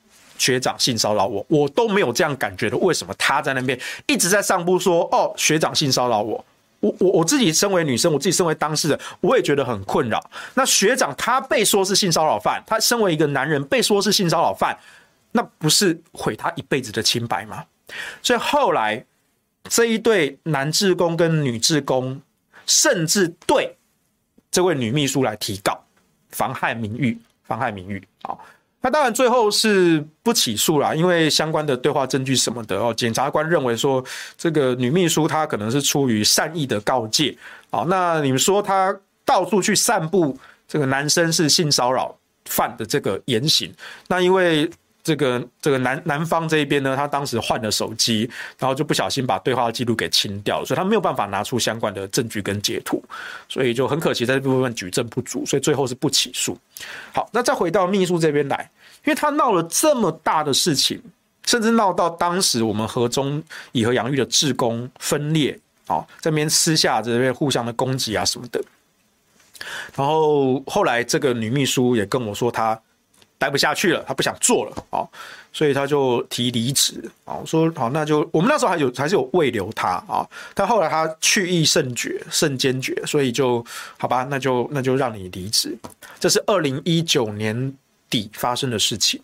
[0.40, 2.76] 学长性骚扰我，我都没有这样感觉的。
[2.78, 6.42] 为什么他在那边一直在上部说哦，学长性骚扰我？
[6.80, 10.18] 我我我自己身为女生，我自己身为当事人，我也觉得很困扰。
[10.54, 14.74] 那学长他被说是性骚扰犯，他身为一个男人被说是性骚扰犯，
[15.32, 17.62] 那不是毁他一辈子的清白吗？
[18.22, 19.04] 所以后来
[19.64, 22.18] 这一对男职工跟女职工，
[22.64, 23.76] 甚至对
[24.50, 25.78] 这位女秘书来提告，
[26.30, 28.34] 妨害名誉，妨害名誉啊。
[28.80, 34.04] 那当然最后是不起诉啦，因为相关的对话证据什么的哦，检察官认为说
[34.36, 37.36] 这个女秘书她可能是出于善意的告诫
[37.70, 37.84] 啊。
[37.88, 42.14] 那你们说她到处去散布这个男生是性骚扰
[42.46, 43.72] 犯的这个言行，
[44.08, 44.70] 那因为。
[45.02, 53.02] 这个这个男男方这一边呢，他当时换了手机，然后就不小心把对话记录给清掉了，所以他没有办法拿出相关的证据跟截图，
[53.48, 56.56] 所以就很可惜在这部分举证不足，所以最后是不起诉。
[57.14, 58.70] 好，那再回到秘书这边来，
[59.04, 61.00] 因为他闹了这么大的事情，
[61.46, 63.42] 甚至闹到当时我们和中
[63.72, 68.62] 以和养育的志工分裂啊，这边私下这边互相的攻击啊什么的，
[69.96, 72.78] 然后后来这个女秘书也跟我说她。
[73.40, 75.00] 待不下去了，他不想做了啊，
[75.50, 77.40] 所以他就提离职啊。
[77.40, 83.64] 我说好，那就我们那时候还有还是有慰留他啊，但后来他去意甚决，甚坚决，所以就
[83.96, 85.74] 好吧，那就那就让你离职。
[86.18, 87.74] 这是二零一九年
[88.10, 89.18] 底发生的事情。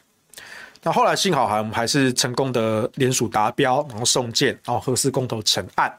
[0.83, 5.95] 那后来幸好还我们还是成功的联署达标，然后送件，然后核四公投成案。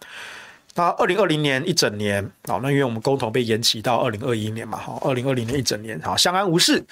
[0.73, 6.83] 那二零二零年一整年啊，那因为我们公投被延期到二零二一年嘛，好，二零二零年一整年好相安无事，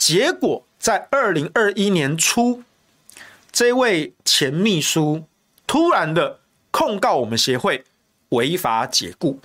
[0.00, 0.64] 结果。
[0.80, 2.62] 在二零二一年初，
[3.52, 5.24] 这位前秘书
[5.66, 6.40] 突然的
[6.70, 7.84] 控告我们协会
[8.30, 9.38] 违法解雇。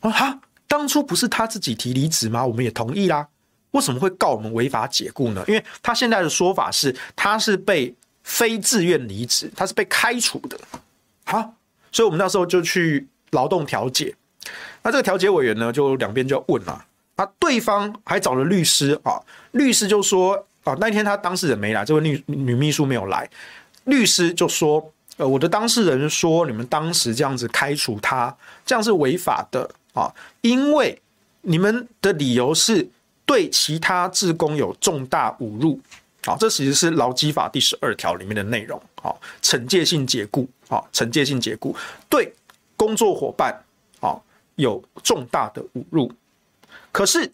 [0.00, 2.46] 啊哈，当初不是他自己提离职吗？
[2.46, 3.28] 我们也同意啦，
[3.72, 5.44] 为什么会告我们违法解雇呢？
[5.46, 7.94] 因为他现在的说法是，他是被
[8.24, 10.58] 非自愿离职，他是被开除的。
[11.24, 11.52] 好，
[11.92, 14.16] 所以我们那时候就去劳动调解。
[14.82, 16.86] 那这个调解委员呢，就两边就要问了。
[17.38, 19.20] 对方还找了律师啊，
[19.52, 23.28] 律师就说啊，那天他当事人没来，这位女女秘书没有来，
[23.84, 30.12] 律师就说，呃，我的当事人说，你们当时这样子开除他，这样是违法的啊，
[30.42, 31.00] 因为
[31.42, 32.86] 你们的理由是
[33.24, 35.80] 对其他志工有重大侮辱，
[36.26, 41.74] 啊，这其实是劳基法第十二条里面的内容，啊，惩戒性解雇，啊，惩戒性解雇
[42.08, 42.32] 对
[42.76, 43.58] 工作伙伴
[44.00, 44.14] 啊
[44.56, 46.12] 有重大的侮辱。
[46.92, 47.32] 可是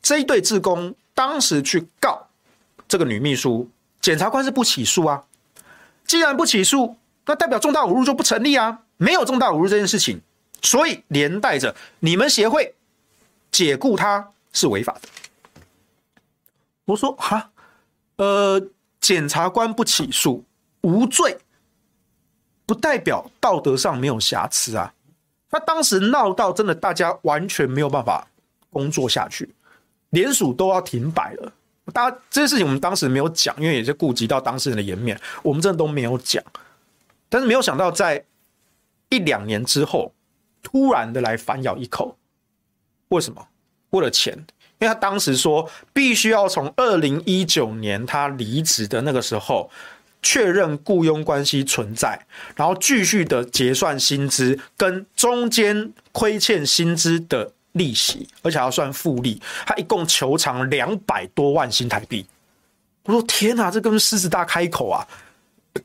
[0.00, 2.28] 这一对志工当时去告
[2.86, 3.68] 这个女秘书，
[4.00, 5.24] 检察官是不起诉啊。
[6.06, 8.80] 既然不起诉，那代表重大侮辱就不成立啊。
[8.96, 10.20] 没有重大侮辱这件事情，
[10.62, 12.74] 所以连带着你们协会
[13.52, 15.08] 解雇他是违法的。
[16.86, 17.50] 我说哈，
[18.16, 18.60] 呃，
[19.00, 20.44] 检察官不起诉，
[20.80, 21.38] 无罪，
[22.64, 24.94] 不代表道德上没有瑕疵啊。
[25.50, 28.26] 那当时闹到真的，大家完全没有办法。
[28.70, 29.48] 工作下去，
[30.10, 31.52] 联署都要停摆了。
[31.92, 36.42] 大家这些事情我们当时没有讲，因为也是顾及到当事人的颜面，我们真的都没有讲。
[37.28, 38.24] 但是没有想到，在
[39.08, 40.12] 一两年之后，
[40.62, 42.16] 突然的来反咬一口。
[43.08, 43.48] 为什么？
[43.90, 44.46] 为了钱。
[44.80, 49.68] 因为他当时说，必须要从二零一九年他离职的那个时候，
[50.22, 57.52] 确认雇佣关系存在，然后继续的结算薪资，跟中间亏欠薪资的。
[57.72, 62.26] 利息，而且还要算复利，他一共求偿两百多万新台币。
[63.04, 65.06] 我说天哪，这跟狮子大开口啊！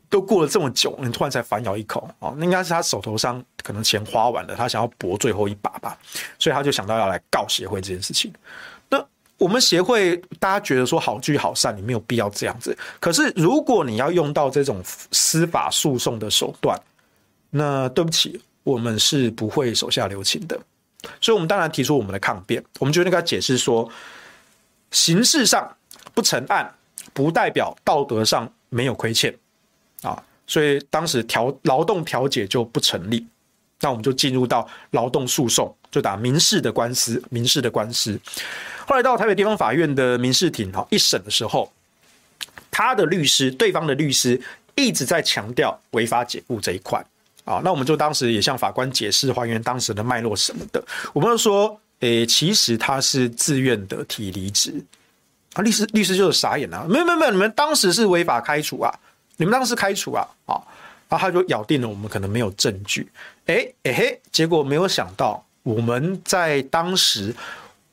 [0.09, 5.95] 都过了这么久，你突然才反咬一口哦，应该是他手头上可能钱花完了，他想要搏最后一把吧，
[6.39, 8.33] 所以他就想到要来告协会这件事情。
[8.89, 9.05] 那
[9.37, 12.75] 我们协会大家觉得说好聚好散，你没有必要这样子。
[12.99, 14.81] 可是如果你要用到这种
[15.11, 16.79] 司法诉讼的手段，
[17.51, 20.59] 那对不起，我们是不会手下留情的。
[21.21, 22.63] 所以，我们当然提出我们的抗辩。
[22.79, 23.89] 我们就应该解释说，
[24.91, 25.75] 形式上
[26.13, 26.73] 不成案，
[27.13, 29.33] 不代表道德上没有亏欠
[30.01, 30.21] 啊。
[30.45, 33.25] 所以当时调劳动调解就不成立。
[33.79, 37.21] 那我们就进入到劳动诉讼，就打民事的官司。
[37.29, 38.17] 民事的官司，
[38.87, 41.69] 后来到台北地方法院的民事庭哈一审的时候，
[42.71, 44.41] 他的律师，对方的律师
[44.75, 47.05] 一直在强调违法解雇这一块。
[47.45, 50.83] 啊，那我们就当时也向法官解释还原当时的脉络什么的。
[51.11, 54.83] 我们就说，诶、其实他是自愿的提离职。
[55.53, 58.91] 啊，律师律师就是傻眼啊，没有没有没有，你们当时是违法开除啊，
[59.37, 60.55] 你们当时开除啊，啊，
[61.09, 63.07] 然后他就咬定了我们可能没有证据。
[63.45, 67.35] 诶、诶、嘿，结果没有想到，我们在当时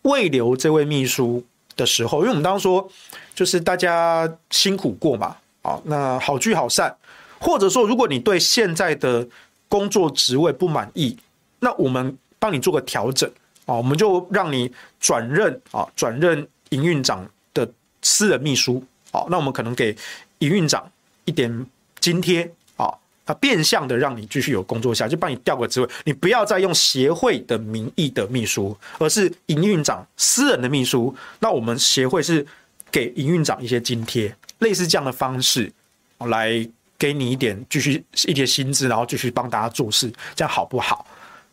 [0.02, 1.44] 未留这位秘书
[1.76, 2.88] 的时候，因为我们当时说
[3.34, 6.94] 就是大家辛苦过嘛，啊，那好聚好散。
[7.40, 9.26] 或者说，如果你对现在的
[9.68, 11.16] 工作职位不满意，
[11.58, 13.28] 那我们帮你做个调整
[13.64, 14.70] 啊，我们就让你
[15.00, 17.68] 转任啊，转任营运长的
[18.02, 19.96] 私人秘书啊，那我们可能给
[20.40, 20.88] 营运长
[21.24, 21.66] 一点
[21.98, 22.92] 津贴啊，
[23.24, 32.46] 他变相的让你继续有工作下，就帮你调个职位，你不要再用协会的名义的秘书，而是营运长私人的秘书，那我们协会是
[32.90, 35.72] 给营运长一些津贴，类似这样的方式
[36.18, 36.68] 来
[37.00, 41.06] 给你一点继续一点薪资，然后继续帮大家做事，这样好不好？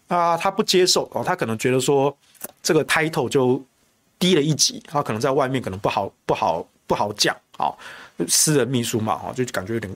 [0.09, 2.15] 啊，他不接受哦，他可能觉得说
[2.61, 3.63] 这个 title 就
[4.19, 7.71] 低了一级，他可能在外面可能不好不好不好讲啊，
[8.27, 9.95] 私人秘书嘛，哈，就感觉有点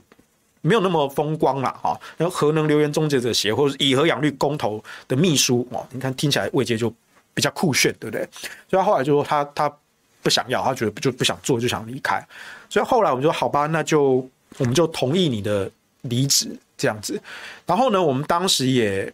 [0.62, 1.98] 没有那么风光了哈。
[2.16, 6.92] 然后核能留言终结者协会或者以核养绿公投的秘书哦，你看听起来位阶就
[7.34, 8.26] 比较酷炫，对不对？
[8.70, 9.70] 所以他后来就说他他
[10.22, 12.24] 不想要，他觉得就不想做，就想离开。
[12.70, 14.28] 所以后来我们说好吧，那就
[14.58, 15.70] 我们就同意你的
[16.02, 17.20] 离职这样子。
[17.66, 19.12] 然后呢，我们当时也。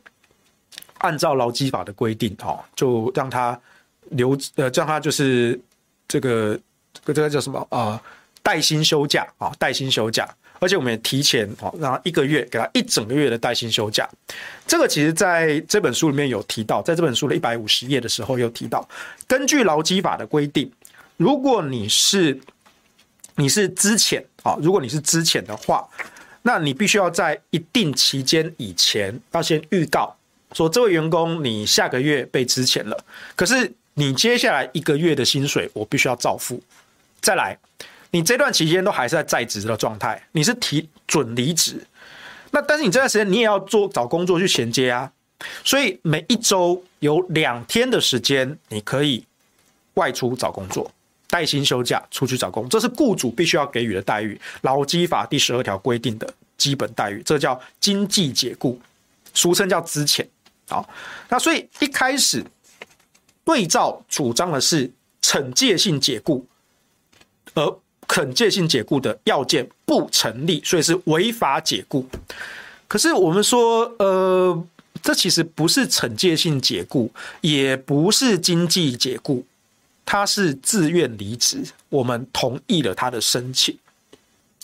[1.00, 3.56] 按照劳基法的规定，哈，就让他
[4.10, 5.56] 留，呃，让他就是
[6.08, 6.58] 这个，
[6.92, 8.02] 这个这个叫什么啊？
[8.42, 10.28] 带薪休假啊，带薪休假，
[10.58, 14.08] 而且我们也提前啊，让他一个月给他一整个月的带薪休假。
[14.66, 18.84] 这个其实在这本书里面有提到，在这本书的一百五十页的时候有提到，
[19.28, 20.68] 根据劳基法的规定，
[21.16, 22.36] 如果你是
[23.38, 25.88] 你是资遣啊，如果你是资遣的话，
[26.42, 30.14] 那你必须要在一定期间以前要先预告。
[30.52, 33.04] 说这位员工，你下个月被资遣了，
[33.36, 36.60] 可是你接下来一个月的薪水我必须要照付。
[37.20, 37.56] 再来，
[38.10, 41.86] 你这段期间都还是在在职的状态，你是提准离职，
[42.50, 45.12] 那但是你这段时间你也要做找工作去衔接啊，
[45.62, 49.24] 所以每一周有两天的时间你可以
[49.94, 50.90] 外出找工作，
[51.28, 58.80] 带薪休假出去找工，这是雇主必须要给予的待遇，劳基法第十二条规定的基本待遇，这叫经济解雇，
[59.34, 60.26] 俗称叫资遣。
[60.68, 60.88] 好，
[61.28, 62.44] 那所以一开始
[63.44, 64.90] 对照主张的是
[65.22, 66.46] 惩戒性解雇，
[67.54, 72.06] 而惩戒性解雇的要件不成立，所以是违法解雇。
[72.86, 74.64] 可是我们说，呃，
[75.02, 77.10] 这其实不是惩戒性解雇，
[77.42, 79.44] 也不是经济解雇，
[80.08, 83.76] 他是自愿离职，我们同意了他的申请，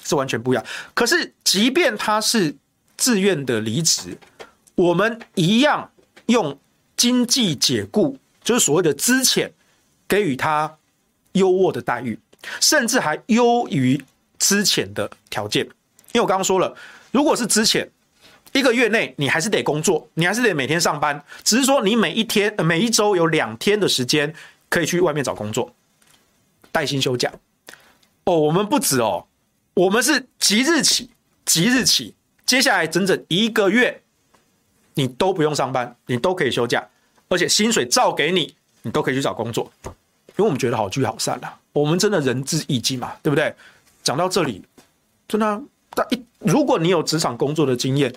[0.03, 0.65] 是完全不一样。
[0.95, 2.57] 可是即便他是
[2.97, 4.17] 自愿的离职，
[4.75, 5.91] 我们一样。
[6.29, 6.59] 用
[6.97, 9.51] 经济解雇，就是所谓的资遣，
[10.09, 10.75] 给予他
[11.33, 12.19] 优渥的待遇，
[12.63, 14.03] 甚至还优于
[14.39, 15.67] 资遣的条件。
[16.13, 16.75] 因为我刚刚说了，
[17.13, 17.87] 如果是资遣，
[18.53, 24.35] 一个月内你还是得工作，你还是得每天上班，只是说你每一天、每一周有两天的时间
[24.69, 25.75] 可以去外面找工作，
[26.73, 27.33] 带薪休假。
[28.25, 29.27] 哦，我们不止哦，
[29.75, 31.11] 我们是即日起，
[31.45, 32.15] 即日起，
[32.47, 34.01] 接下来整整一个月。
[34.97, 36.89] 你都不用上班，你都可以休假，
[37.29, 39.93] 而且薪水照给你，你都可以去找工作，因
[40.37, 43.53] 为我们觉得好聚好散啦，我们真的仁至义尽嘛，对不对？
[44.05, 44.63] 讲到这里，
[45.27, 48.15] 真的，但一如果你有职场工作的经验，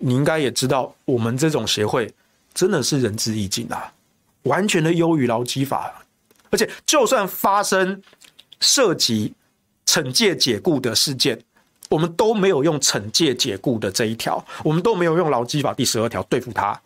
[0.00, 2.10] 你应该也知道，我们这种协会
[2.54, 3.92] 真的是仁至义尽啊，
[4.44, 6.04] 完全的优于劳基法，
[6.48, 8.00] 而且就算发生
[8.60, 9.34] 涉及
[9.84, 11.38] 惩戒解雇的事件。
[11.90, 16.80] 我们都没有用惩戒解雇的这一条，我们都没有用劳基法第十二条对付他，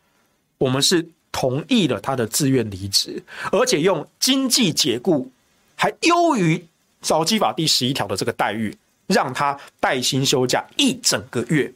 [0.59, 5.31] 我们是同意了他的自愿离职，而且用经济解雇
[5.77, 6.63] 还优于
[7.09, 11.73] 劳基法第十一条的这个待遇，让他带薪休假一整个月，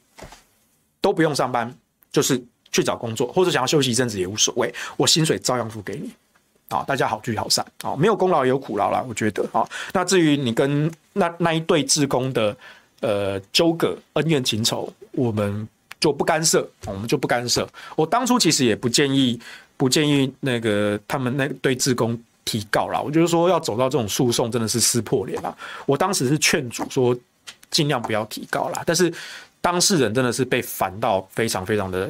[1.01, 1.75] 都不用上班，
[2.11, 6.11] 就是去找工作或者想要休息一阵子也无所谓，我薪水照样付给你，
[6.69, 12.57] 啊，大家好聚好散啊，没有功劳也有苦劳啦，我觉得啊，那至于你跟那那一对志工的。
[13.05, 15.69] 呃，纠葛恩怨情仇，我们
[15.99, 17.69] 就不干涉，我们就不干涉。
[17.97, 19.41] 我当初其实也不建议，
[19.77, 23.01] 不建议那个他们那对志工提告啦。
[23.01, 25.53] 我就是说，要走到这种诉讼，真的是撕破脸了。
[25.85, 27.13] 我当时是劝阻说，
[27.73, 28.85] 尽量不要提告啦。
[28.87, 29.13] 但是
[29.61, 32.09] 当事人真的是被烦到非常非常的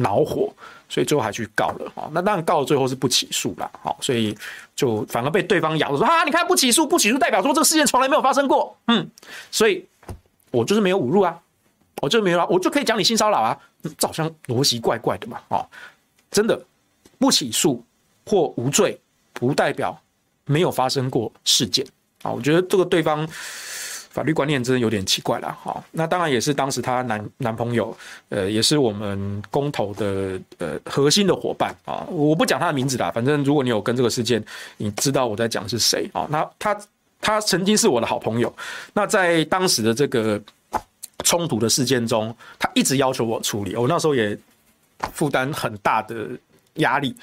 [0.00, 0.52] 恼火，
[0.88, 1.92] 所以最后还去告了。
[1.94, 3.70] 哈，那当然告了，最后是不起诉了。
[3.82, 4.36] 好，所以
[4.74, 8.76] 就反而被对方咬着说啊，你看不起诉，不起诉代表说这个事件从来没有发生过。
[8.86, 9.08] 嗯，
[9.50, 9.86] 所以。
[10.52, 11.40] 我就是没有侮辱啊，
[12.02, 13.56] 我就没有啊，我就可以讲你性骚扰啊，
[13.96, 15.64] 这好像逻辑怪怪的嘛，哦，
[16.28, 16.60] 真的
[17.20, 17.80] 不起诉
[18.26, 18.98] 或无罪，
[19.32, 19.96] 不代表
[20.46, 21.86] 没有发生过事件
[22.22, 22.32] 啊。
[22.32, 23.24] 我觉得这个对方
[24.10, 25.82] 法律观念真的有点奇怪了，哈。
[25.92, 27.96] 那当然也是当时她男男朋友，
[28.28, 32.04] 呃，也是我们公投的呃核心的伙伴啊。
[32.10, 34.44] 我不讲他的名字啦，反正如果你有跟这个事件，
[34.76, 36.26] 你知道我在讲是谁啊。
[36.30, 36.78] 那他。
[37.22, 38.50] 他曾经是我的好朋友，
[38.94, 40.42] 那在当时的这个
[41.22, 44.34] 冲突的事件中，他一直要求我处理，我那时候也
[45.12, 46.28] 负担很大的
[46.76, 47.14] 压力，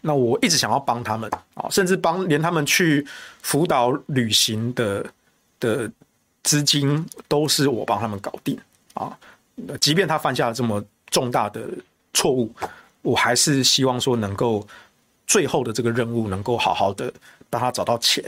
[0.00, 3.06] 那我一直想要帮他们啊，甚至帮连他们去
[3.42, 5.04] 福岛旅行的
[5.60, 5.90] 的
[6.44, 8.56] 资金都是我帮他们搞定
[8.94, 9.18] 啊，
[9.80, 10.80] 即便他犯下了这么
[11.10, 11.68] 重大的
[12.12, 12.48] 错误，
[13.02, 14.64] 我还是希望说能够
[15.26, 17.12] 最后的这个任务能够好好的
[17.50, 18.22] 帮他找到钱。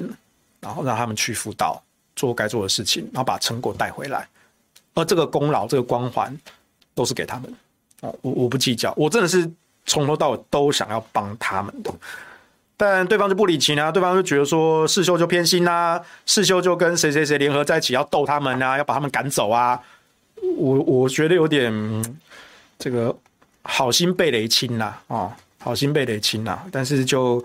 [0.58, 1.80] 然后让他们去辅导，
[2.16, 4.26] 做该做的事情，然后把成果带回来。
[4.94, 6.36] 而这个功劳、这个光环
[6.92, 7.54] 都是给他们
[8.00, 9.48] 哦，我我不计较，我真的是
[9.84, 11.94] 从头到尾都想要帮他们的。
[12.78, 19.80] 但对方就不领情啊，对方就觉得说世修就偏心啊，世修就跟谁谁谁联合在一起要斗他们啊，要把他们赶走啊。
[20.58, 21.72] 我我觉得有点
[22.78, 23.16] 这个
[23.62, 26.60] 好心被雷侵呐啊，哦，好心被雷侵呐。
[26.70, 27.42] 但是就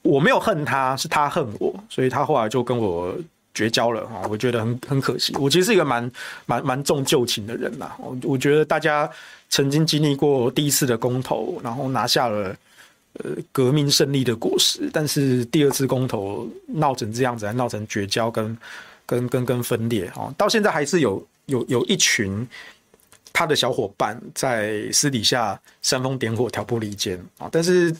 [0.00, 3.14] 我没有恨他，是他恨我，所以他后来就跟我
[3.52, 4.24] 绝交了啊。
[4.30, 5.36] 我觉得很很可惜。
[5.38, 6.10] 我其实是一个蛮
[6.46, 7.92] 蛮蛮重旧情的人呐。
[7.98, 9.08] 我我觉得大家
[9.50, 12.56] 曾经经历过第一次的公投，然后拿下了。
[13.22, 18.58] 呃，革命胜利的果实，但是第二次公投闹成这样子，还闹成绝交跟
[19.06, 22.46] 跟跟跟分裂哦，到现在还是有有有一群
[23.32, 27.94] 他的小伙伴在私底下煽风点火、挑拨离间啊，但是。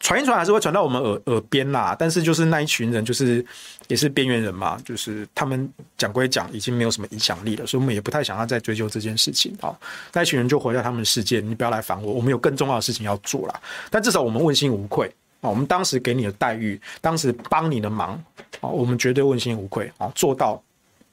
[0.00, 3.44] 传一传还是会传到我们耳耳边啦，但是就是那一群人，就是
[3.88, 9.76] 也是边缘人嘛，就是他们讲归讲，已经没有什么影响力了，所以我们也不太想要再追究这件事情啊。
[10.12, 13.60] 那一群人就回到他们的世界，你不要来烦我，我们有更重要的事情要做啦。
[13.90, 15.06] 但至少我们问心无愧
[15.40, 18.12] 啊，我们当时给你的待遇，当时帮你的忙
[18.60, 20.62] 啊，我们绝对问心无愧啊，做到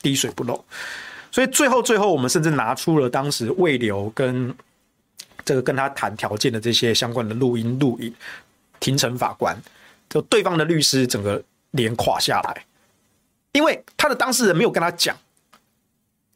[0.01, 0.63] 滴水不漏。
[1.31, 4.53] 所以最后最后，我们甚至拿出了当时慰留跟
[5.43, 8.13] 这个跟他谈条件的这些相关的录音录影。
[8.83, 9.57] 庭审法官，
[10.09, 12.65] 就对方的律师整个脸垮下来，
[13.53, 15.15] 因为他的当事人没有跟他讲。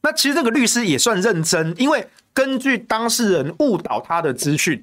[0.02, 4.82] 那其实这个律师也算认真，因为根据当事人误导他的资讯，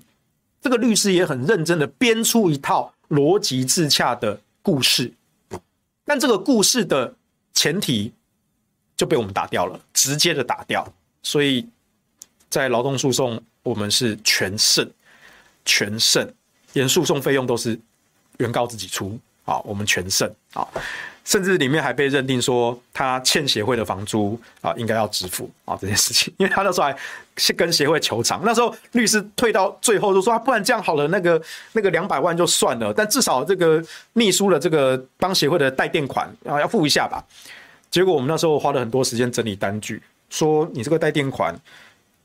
[0.61, 5.11] 这个律师也很认真的编出一套逻辑自洽的故事。
[6.05, 7.15] 但这个故事的
[7.55, 8.12] 前提
[8.95, 10.87] 就被我们打掉了，直接的打掉。
[11.23, 11.67] 所以
[12.51, 14.87] 在劳动诉讼，我们是全胜，
[15.65, 16.31] 全胜。
[16.75, 17.79] 连诉讼费用都是
[18.37, 20.66] 原告自己出，啊，我们全胜啊，
[21.25, 26.97] 甚至里面还被认定说他欠协会的房租啊，应该要支付啊这件事情，因为他那时候还
[27.57, 31.41] 跟协会求偿，那时候律师退到最后就说，不然这样好了，那个
[31.72, 37.25] 那个两百万就算了，但至少这个秘书的这个帮协会的代垫款啊要付一下吧。
[37.91, 41.55] 结果我们那时候花了很多时间整理单据，说你这个代垫款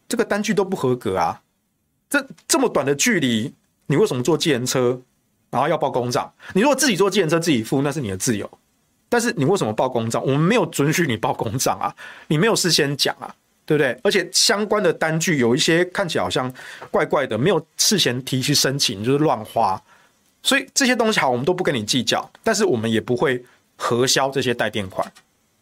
[0.08, 1.40] 这个单据都不合格啊，
[2.10, 3.54] 这这么短的距离。
[3.92, 5.02] 你为什么坐计程车，
[5.50, 6.32] 然后要报公账？
[6.54, 8.48] 你如果自己坐计程车自己付，那是你的自由。
[9.10, 10.24] 但是你为什么报公账？
[10.24, 11.92] 我们没有准许你报公账啊，
[12.28, 13.34] 你没有事先讲啊，
[13.66, 14.00] 对不对？
[14.04, 16.54] 而且相关的单据有一些看起来好像
[16.92, 19.82] 怪怪的，没有事先提去申请，就是乱花。
[20.44, 23.44] 所以这些东西好，我们都不跟你计较，但是我们也不会
[23.76, 25.12] 核销这些代垫款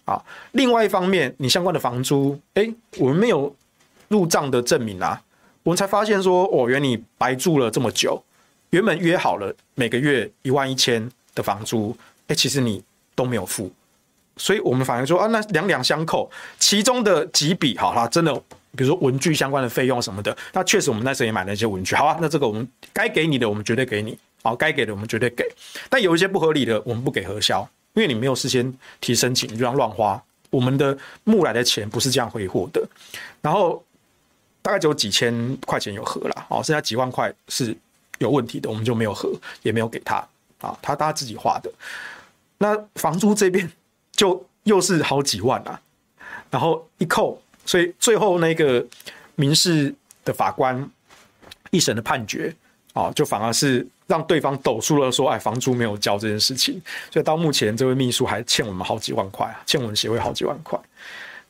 [0.03, 0.21] 啊。
[0.51, 3.55] 另外一方面，你相关的房租，哎，我们没有
[4.09, 5.21] 入账的证明啊。
[5.67, 8.23] 我们才发现说，哦，原来你白住了这么久，
[8.69, 11.93] 原本约好了每个月一万一千的房租，
[12.27, 12.81] 哎，其实你
[13.13, 13.69] 都没有付，
[14.37, 18.33] 所以我们反而说啊，那两两相扣，其中的几笔，好啦，真的，
[18.77, 25.43] 比如说文具相关的费用什么的，那确实我们那时候也买了一些文具，好啊，那这个我们该给你的，我们绝对给你，好，该给的我们绝对给，
[25.89, 32.81] 但有一些不合理的，我们不给核销，因为你没有事先提申请，你就这样乱花，我们的募来的钱不是这样挥霍的，
[33.41, 33.83] 然后。
[34.67, 37.73] 大概只有几千块钱有核了，哦，剩下几万块是
[38.17, 40.15] 有问题的，我们就没有核，也没有给他
[40.59, 41.71] 啊，他他自己花的。
[42.57, 43.71] 那房租这边
[44.11, 45.79] 就又是好几万啊，
[46.51, 48.85] 然后一扣，所以最后那个
[49.35, 49.95] 民事
[50.25, 50.85] 的法官
[51.71, 52.53] 一审的判决，
[52.91, 60.77] 哦，就反而是让对方抖出了说，哎，房租没有交这件事情，所以到目前这位秘书还欠我们好几万块啊，欠我们协会好几万块。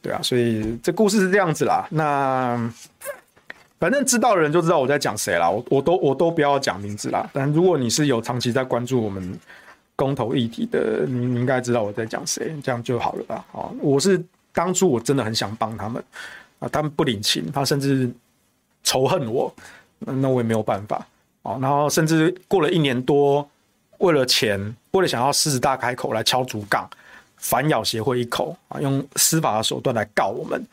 [0.01, 1.87] 对啊，所以这故事是这样子啦。
[1.89, 2.71] 那
[3.79, 5.49] 反正知道的人就知道我在讲谁啦。
[5.49, 7.29] 我我都我都不要讲名字啦。
[7.33, 9.37] 但如果你是有长期在关注我们
[9.95, 13.45] 公投议题的，你应该知道我在讲谁，这样就好了吧？
[13.51, 14.23] 啊，我是
[14.53, 16.01] 当初我真的很想帮他们
[16.59, 18.09] 啊，他们不领情，他甚至
[18.83, 19.53] 仇恨我，
[19.99, 21.05] 那我也没有办法
[21.43, 21.57] 啊。
[21.59, 23.47] 然后甚至过了一年多，
[23.97, 26.89] 为了钱，为了想要狮子大开口来敲竹杠。
[27.37, 30.67] 反咬协会一口啊，用司法的手段来告我们，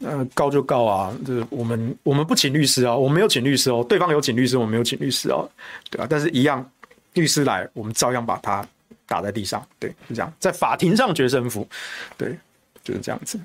[0.00, 5.48] 呃，告就告啊，这我们我们不请律师啊，我没有请律师哦，对方有请律师，我没有请律师哦，
[5.90, 6.68] 对啊，但是一样，
[7.12, 8.66] 律师来，我们照样把他
[9.06, 11.68] 打在地上，对，是这样，在法庭上决胜负，
[12.16, 12.36] 对，
[12.82, 13.38] 就是这样子。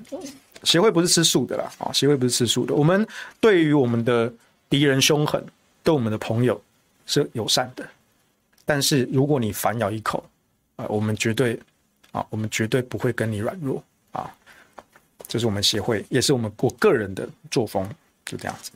[0.62, 3.06] 协会不是吃素的啦，啊，协会不是吃素的，我们
[3.40, 4.32] 对于我们的
[4.70, 5.44] 敌人凶狠，
[5.82, 6.60] 对我们的朋友
[7.04, 7.86] 是友善的，
[8.64, 10.24] 但是如果你反咬一口，
[10.76, 11.60] 啊，我们绝对。
[12.14, 14.32] 啊，我们绝对不会跟你软弱啊！
[15.26, 17.84] 这是我们协会，也是我们我个人的作风，
[18.24, 18.70] 就这样子。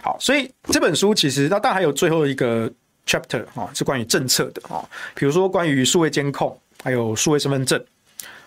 [0.00, 2.70] 好，所以这本书其实那当然还有最后一个
[3.06, 7.84] chapter 啊，是关于政策的啊，比如说关于数位监控还有数位身份证，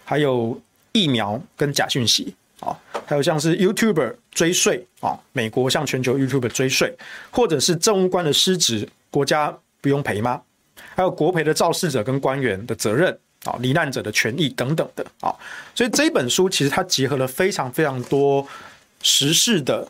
[0.03, 0.59] 还有
[0.91, 6.97] 疫苗跟假讯息啊，还有像是 YouTuber 追税啊，美国向全球 YouTuber 追税，
[7.30, 10.41] 或者是政务官的失职，国家不用赔吗？
[10.95, 15.33] 还有国赔的肇事者跟官员的责任啊，罹难者的权益等等的啊，
[15.75, 18.45] 所以这一本书其实它结合了非常非常多
[19.01, 19.87] 时事的。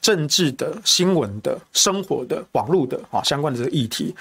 [0.00, 4.14] 政治的、新闻的、生活的、网络的啊，相关的这个议题，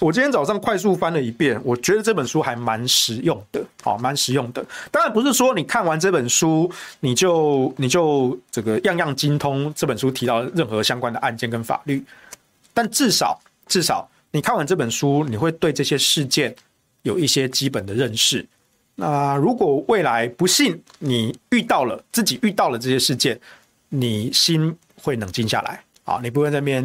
[0.00, 4.66] 我今天早上快速翻了一遍，我觉得这本书还蛮实用的，啊，蛮实用的。
[4.90, 12.04] 当然不是说你看完这本书，你就你就这个样样精通这本书提到任何相关的案件跟法律，
[12.72, 16.52] 但至少至少你看完这本书，你会对这些事件
[17.04, 18.46] 有一些基本的认识。
[18.96, 23.40] 那如果未来不幸你遇到了自己遇到了这些事件，
[23.88, 26.84] 你心会冷静下来啊，你不会那边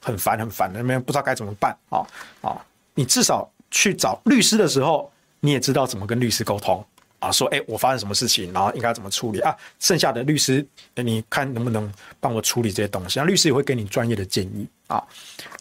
[0.00, 2.06] 很烦很烦，那边不知道该怎么办啊
[2.42, 2.64] 啊！
[2.94, 5.10] 你至少去找律师的时候，
[5.40, 6.84] 你也知道怎么跟律师沟通
[7.18, 9.54] 啊，说哎，我发生什么事情，然后应该怎么处理啊？
[9.78, 13.18] 剩下的律师，你看能不能帮我处理这些东西？
[13.18, 15.02] 那律师也会给你专业的建议啊。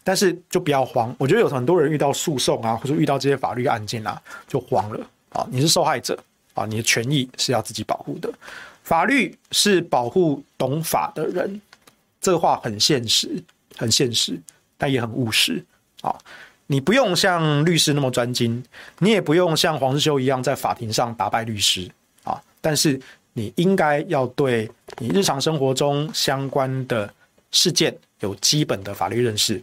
[0.03, 5.47] 但是就不要慌，我觉得有很多人遇到诉讼啊，或者遇到这些法律案件啊，就慌了啊。
[5.49, 6.17] 你是受害者
[6.53, 8.31] 啊，你的权益是要自己保护的，
[8.83, 11.61] 法律是保护懂法的人。
[12.21, 13.43] 这话很现实，
[13.77, 14.39] 很现实，
[14.77, 15.63] 但也很务实
[16.01, 16.15] 啊！
[16.67, 18.63] 你不用像律师那么专精，
[18.99, 21.89] 你也不用像黄世修一样在法庭上打败律师
[22.23, 22.41] 啊！
[22.59, 22.99] 但是
[23.33, 27.13] 你应该要对你日常生活中相关的
[27.51, 29.61] 事件有基本的法律认识，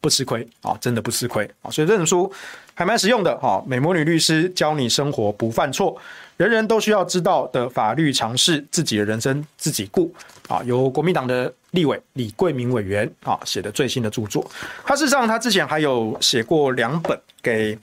[0.00, 0.76] 不吃亏啊！
[0.80, 1.70] 真的不吃亏啊！
[1.70, 2.30] 所以这本书
[2.74, 3.62] 还蛮实用的哈！
[3.66, 5.96] 美魔女律师教你生活不犯错。
[6.36, 10.10] 人人都需要知道的法律常识，自己的人生自己顾
[10.48, 10.62] 啊！
[10.64, 14.50] 由国民党的立委李贵明委员啊写的最新的著作。
[14.86, 17.78] 他事实上他之前还有写过两本给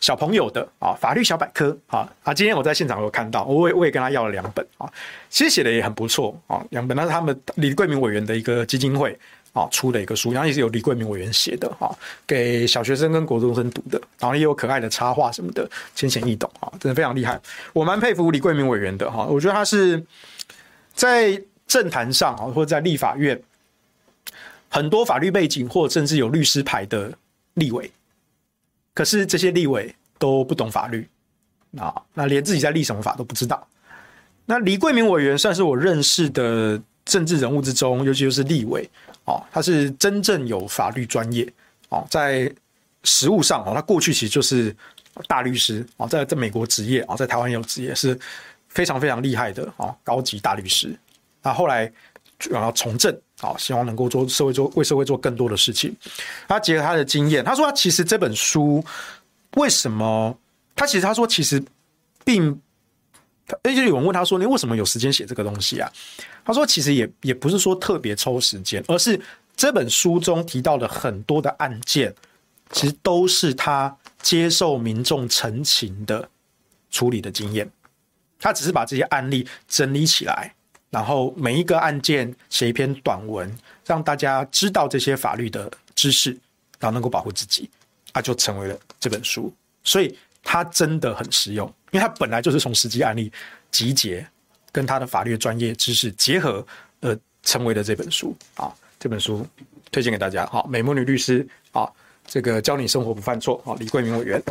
[0.00, 2.32] 小朋友的啊法律小百科啊啊！
[2.32, 4.90] 今天我在现场有看到，我也我也跟他要了两本啊，
[5.28, 9.18] 其实写的也很不错啊，两本那是他们李贵明委员的一个基金会。
[9.58, 11.90] 啊，出的一个书，然后也是由李贵明委员写的哈，
[12.26, 17.40] 给小学生跟国中生读的，然后也有可爱的插画什么的，浅显易懂啊，真的非常厉害。
[17.72, 20.00] 我蛮佩服李贵明委员的哈，我觉得他是
[20.94, 23.40] 在政坛上啊，或者在立法院
[24.68, 27.12] 很多法律背景或甚至有律师牌的
[27.54, 27.90] 立委，
[28.94, 31.08] 可是这些立委都不懂法律
[31.78, 33.66] 啊，那连自己在立什么法都不知道。
[34.46, 38.88] 那李贵明委员算是我认识的政治人物之中，尤其就是立委。
[39.28, 41.46] 哦，他是真正有法律专业
[41.90, 42.50] 哦，在
[43.04, 44.74] 实务上哦，他过去其实就是
[45.26, 48.18] 大律师哦，在在美国职业啊，在台湾也有职业，是
[48.68, 50.98] 非常非常厉害的哦，高级大律师。
[51.42, 51.92] 那后来
[52.48, 55.94] 然后从政哦，希望能够做社会做为社会做更多的事情。
[56.48, 58.82] 他结合他的经验，他说他其实这本书
[59.56, 60.34] 为什么？
[60.74, 61.62] 他其实他说其实
[62.24, 62.58] 并。
[63.62, 65.90] 而且有人问他说：“你为什么有时间写这个东西啊？”
[66.48, 69.20] 他说：“其实也也不是说特别抽时间，而是
[69.54, 72.12] 这本书中提到的很多的案件，
[72.72, 76.26] 其实都是他接受民众陈情的
[76.90, 77.70] 处理的经验。
[78.40, 80.54] 他只是把这些案例整理起来，
[80.88, 86.30] 然后每一个案件写一篇短文，让大家知道这些法律的知识，
[86.78, 87.68] 然后能够保护自己，
[88.12, 89.52] 啊，就成为了这本书。
[89.84, 93.30] 所以。”他真的很实用，因为他本来就是从实际案例
[93.70, 94.26] 集结，
[94.72, 96.64] 跟他的法律专业知识结合，
[97.00, 98.72] 呃，成为了这本书啊。
[98.98, 99.46] 这本书
[99.90, 100.46] 推荐给大家。
[100.46, 101.88] 好，美魔女律师啊，
[102.26, 103.76] 这个教你生活不犯错啊。
[103.78, 104.42] 李桂明委员。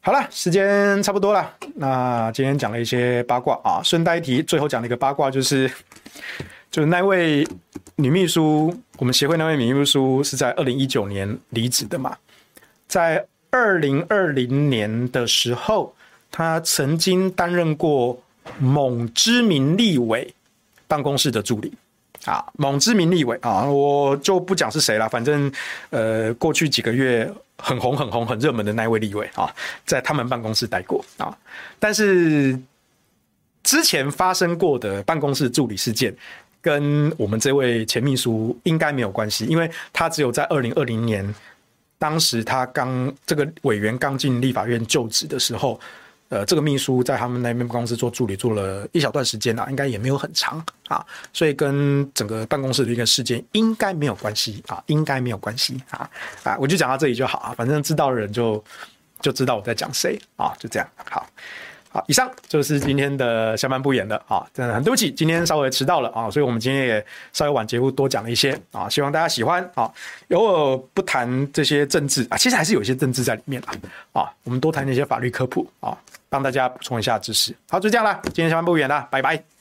[0.00, 1.54] 好了，时间差不多了。
[1.74, 5.70] 那今天讲了一些八卦啊，顺带一提，最后讲了一个八卦，就是
[6.70, 7.46] 就是那位
[7.96, 12.16] 女秘书，我们协会那位女秘书是在二零一九年离职的嘛，
[12.86, 13.26] 在。
[13.52, 15.92] 二零二零年的时候，
[16.30, 18.16] 她曾经担任过
[18.58, 20.32] 某知名立委
[20.86, 21.72] 办公室的助理
[22.24, 25.50] 啊，某知名立委啊，我就不讲是谁了，反正
[25.90, 29.52] 呃，过去几个月很红、很红、很热门的那位立委啊，
[29.86, 31.36] 在他们办公室待过啊，
[31.78, 32.58] 但是
[33.62, 36.14] 之前发生过的办公室助理事件，
[36.60, 41.34] 跟我们这位前秘书应该没有关系，因为他只有在二零二零年。
[42.00, 45.78] 当时他刚这个委员刚进立法院就职的时候，
[46.30, 56.08] 呃，这个秘书在他们那边公司做助理做了一小段时间啊，应该也没有很长啊，所以跟整个办公室的一个事件应该没有关系啊，应该没有关系啊
[56.44, 58.64] 啊，我就讲到这里就好啊，反正知道的人就
[59.20, 61.26] 就知道我在讲谁啊，就这样好。
[61.92, 69.90] 好，以上就是今天的下半部演的啊，真的很对不起，今天稍微迟到了啊，所以我们今天也稍微晚节目多讲了一些啊，希望大家喜欢啊。
[70.28, 73.74] 偶尔不谈这些政治啊，其实还是有一些政治在里面啊，
[74.22, 75.98] 啊，我们多谈一些法律科普啊，
[76.30, 77.54] 帮大家补充一下知识。
[77.68, 78.18] 好，就这样了。
[78.24, 79.59] 今天下班不远了，拜拜。